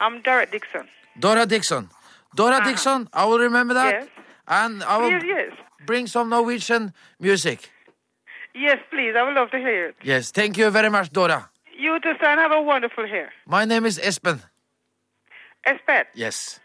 [0.00, 0.88] I'm Derek Dixon.
[1.18, 1.88] Dora Dixon.
[2.36, 3.08] Dora Dixon.
[3.12, 3.94] I will remember that.
[3.94, 4.04] Uh-huh.
[4.04, 4.24] Yes.
[4.48, 5.52] And I will Yes, yes.
[5.90, 7.58] bring some Norwegian music.
[8.54, 9.12] Yes, please.
[9.18, 9.96] I would love to hear it.
[10.02, 10.30] Yes.
[10.30, 11.40] Thank you very much, Dora.
[11.84, 12.38] You too, son.
[12.38, 13.28] Have a wonderful hair.
[13.46, 14.38] My name is Espen.
[15.66, 16.04] Espen?
[16.14, 16.60] Yes.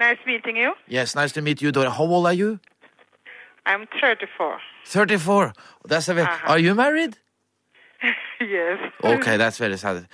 [0.00, 0.70] nice meeting you.
[0.86, 1.14] Yes.
[1.14, 1.90] Nice to meet you, Dora.
[1.90, 2.58] How old are you?
[3.66, 4.58] I'm 34.
[4.86, 5.52] 34.
[5.90, 6.52] That's a very, Uh-huh.
[6.52, 7.12] Are you married?
[8.40, 8.78] yes.
[9.02, 10.06] Okay, that's very sad.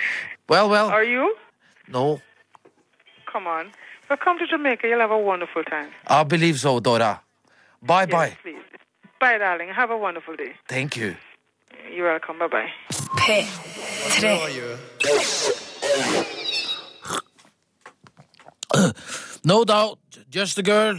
[0.49, 0.89] Well, well.
[0.91, 1.37] Are you?
[1.89, 2.21] No.
[3.33, 3.65] Come on.
[4.09, 4.87] But come to Jamaica.
[4.89, 5.89] You'll have a wonderful time.
[6.07, 7.21] I believe so, Dora.
[7.83, 8.37] Bye Yes, bye.
[8.43, 8.63] please.
[9.21, 9.69] Bye, darling.
[9.75, 10.53] Have a wonderful day.
[10.69, 11.17] Thank you.
[11.95, 12.39] You're welcome.
[12.39, 12.71] Bye bye.
[13.17, 14.79] P3.
[19.45, 19.99] No doubt.
[20.31, 20.97] Just a girl.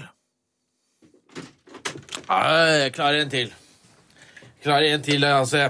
[2.29, 3.53] Ah, Jeg klarer en til.
[4.63, 5.69] Klarer en til, altså.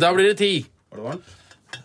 [0.00, 0.66] Da blir det ti.
[0.90, 1.24] Var det varmt?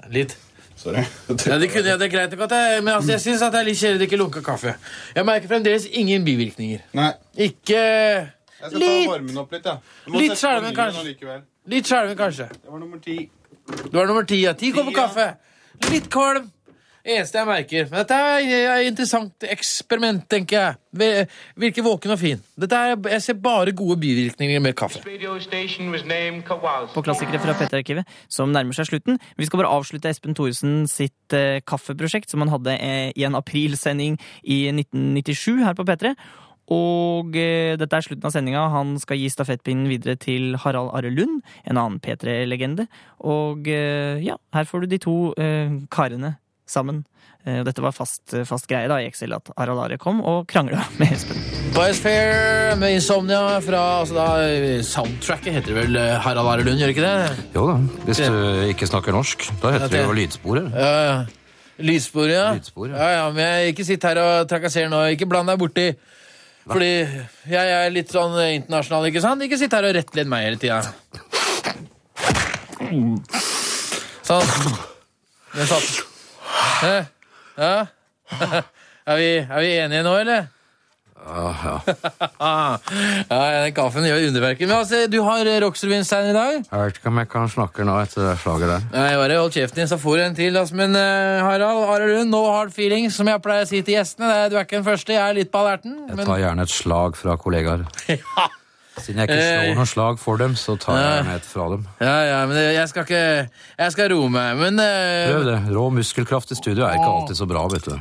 [0.09, 0.37] Litt.
[0.79, 1.01] Sorry.
[1.27, 3.65] Ja, det, kunne, det er greit nok at jeg, men altså, jeg syns det er
[3.67, 4.75] litt kjedelig å drikke lunka kaffe.
[5.15, 6.85] Jeg merker fremdeles ingen bivirkninger.
[6.95, 7.09] Nei.
[7.49, 8.29] Ikke Jeg
[8.61, 9.75] skal ta Litt, varmen opp litt, ja.
[10.15, 11.35] Litt skjelven, kanskje.
[11.73, 12.47] litt skjelven, kanskje.
[12.55, 13.17] Det var nummer ti.
[13.91, 14.39] Du er nummer ti.
[14.45, 14.55] Ja.
[14.57, 15.27] Ti kopper kaffe.
[15.91, 16.47] Litt kvalm.
[17.05, 21.27] Eneste jeg merker Men dette er et interessant eksperiment, tenker jeg.
[21.59, 22.41] Virker våken og fin.
[22.59, 24.99] Dette er, jeg ser bare gode bivirkninger med kaffe.
[26.93, 29.19] på klassikere fra P3-arkivet, som nærmer seg slutten.
[29.37, 33.39] Vi skal bare avslutte Espen Thoresen sitt eh, kaffeprosjekt, som han hadde eh, i en
[33.39, 36.13] aprilsending i 1997 her på P3.
[36.69, 38.67] Og eh, dette er slutten av sendinga.
[38.75, 42.89] Han skal gi stafettpinnen videre til Harald Are Lund, en annen P3-legende.
[43.23, 46.35] Og eh, ja, her får du de to eh, karene
[46.71, 47.03] sammen.
[47.45, 50.83] Eh, Dette var fast, fast greie da i Excel at Harald Are kom og krangla
[50.99, 51.39] med Espen.
[51.75, 54.27] Biosphere Fair med Insomnia fra altså da,
[54.85, 57.43] Soundtracket heter vel eh, Harald Are Lund, gjør ikke det?
[57.55, 58.39] Jo da, hvis du
[58.73, 59.49] ikke snakker norsk.
[59.63, 60.71] Da heter det jo lydsporet.
[60.75, 61.19] Ja, ja.
[61.79, 62.51] Lydspor, ja.
[62.57, 63.09] Lydspor, ja.
[63.15, 63.27] ja.
[63.31, 64.99] Men jeg, ikke sitt her og trakasser nå.
[65.15, 65.85] Ikke bland deg borti.
[66.69, 66.91] Fordi
[67.49, 69.45] jeg er litt sånn internasjonal, ikke sant?
[69.45, 70.83] Ikke sitt her og rettledd meg hele tida.
[74.27, 74.53] Sånn.
[75.55, 76.08] Den satt.
[76.83, 77.87] Ja?
[79.09, 80.43] Er vi, er vi enige nå, eller?
[82.39, 82.77] Ja,
[83.29, 84.67] ja, den kaffen gjør underverker.
[84.69, 86.59] Men altså, du har Rocksrevyen-stein i dag?
[86.61, 88.85] Jeg vet ikke om jeg kan snakke nå etter det slaget der.
[88.93, 90.61] Nei, bare hold kjeften din, så får du en til.
[90.61, 90.77] Altså.
[90.79, 94.31] Men uh, Harald Are Lund, no hard feelings, som jeg pleier å si til gjestene.
[94.49, 95.99] Du er ikke den første, jeg er litt på alerten.
[96.07, 97.85] Jeg tar gjerne et slag fra kollegaer.
[99.03, 99.43] Siden jeg ikke Eh.
[99.63, 101.81] slår noe slag for dem, så tar jeg gjerne et fra dem.
[102.01, 103.23] Ja, ja, men jeg skal ikke
[103.79, 104.85] Jeg skal roe meg, men uh,
[105.33, 105.59] Prøv det.
[105.75, 107.95] Rå muskelkraft i studio er ikke alltid så bra, vet du.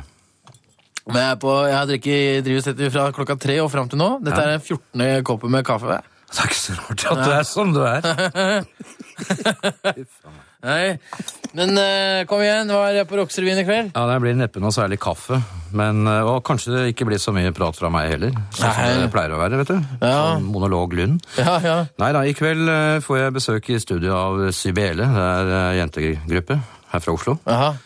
[1.09, 4.09] Men jeg, er på, jeg har drikket drivhussetter fra klokka tre og fram til nå.
[4.21, 5.23] Dette er den 14.
[5.25, 5.97] koppen med kaffe.
[6.29, 8.05] Det er ikke så rart at du er som du er.
[10.59, 10.97] Nei,
[11.55, 13.93] men uh, kom igjen, hva er det på Rocksrevyen i kveld?
[13.95, 15.39] Ja, Det blir neppe noe særlig kaffe.
[15.71, 18.35] Men, uh, og kanskje det ikke blir så mye prat fra meg heller.
[18.51, 19.91] Sånn som det pleier å være, vet du.
[20.03, 21.23] Sånn monolog Lund.
[21.39, 21.77] Ja, ja.
[22.01, 25.07] Nei da, i kveld uh, får jeg besøk i studio av Sybele.
[25.07, 26.59] Det er uh, jentegruppe
[26.91, 27.37] her fra Oslo.
[27.47, 27.77] Aha.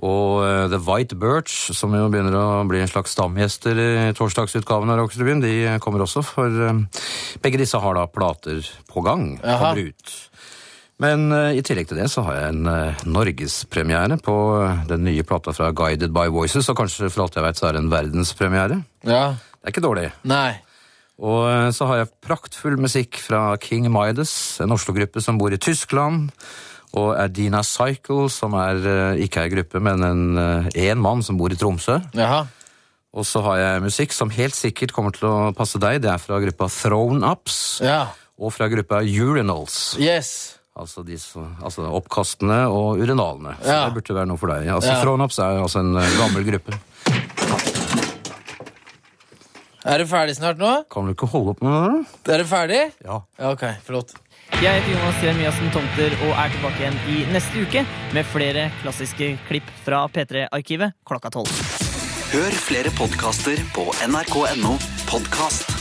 [0.00, 0.40] Og
[0.72, 5.42] The White Birch, som jo begynner å bli en slags stamgjester i torsdagsutgaven av Rocksrevyen,
[5.44, 6.56] de kommer også, for
[7.44, 9.34] begge disse har da plater på gang.
[9.44, 10.14] Kommer ut.
[11.00, 15.06] Men eh, i tillegg til det så har jeg en uh, norgespremiere på eh, den
[15.08, 17.84] nye plata fra Guided by Voices, og kanskje for alt jeg vet så er det
[17.84, 18.82] en verdenspremiere.
[19.08, 19.22] Ja.
[19.56, 20.10] Det er ikke dårlig.
[20.28, 20.60] Nei.
[21.20, 24.32] Og så har jeg praktfull musikk fra King Midas,
[24.64, 26.30] en Oslo-gruppe som bor i Tyskland.
[26.96, 28.80] Og Adina Cycle, som er
[29.20, 31.98] ikke ei gruppe, men en, en mann som bor i Tromsø.
[32.16, 32.46] Jaha.
[33.12, 36.00] Og så har jeg musikk som helt sikkert kommer til å passe deg.
[36.00, 37.60] Det er fra gruppa Thrown Ups.
[37.84, 38.06] Ja.
[38.40, 39.98] Og fra gruppa Urinals.
[40.00, 40.59] Yes.
[40.78, 43.56] Altså, de, som- altså oppkastene og urinalene.
[43.60, 43.84] Så Ja.
[43.88, 44.68] det burde være noe for deg.
[44.68, 45.00] Altså, Ja.
[45.02, 45.26] Thrown er
[45.62, 46.78] altså en eh, gammel gruppe.
[49.84, 50.84] Er du ferdig snart nå?
[50.92, 52.06] Kan du ikke holde opp med det?
[52.24, 52.32] da?
[52.34, 52.92] Er du ferdig?
[53.04, 53.20] Ja.
[53.38, 54.12] Ja, ok, flott.
[54.60, 59.38] Jeg heter Jonas Jeremiassen Tomter og er tilbake igjen i neste uke med flere klassiske
[59.48, 61.48] klipp fra P3-arkivet klokka tolv.
[62.30, 64.76] Hør flere podkaster på nrk.no
[65.08, 65.79] podkast.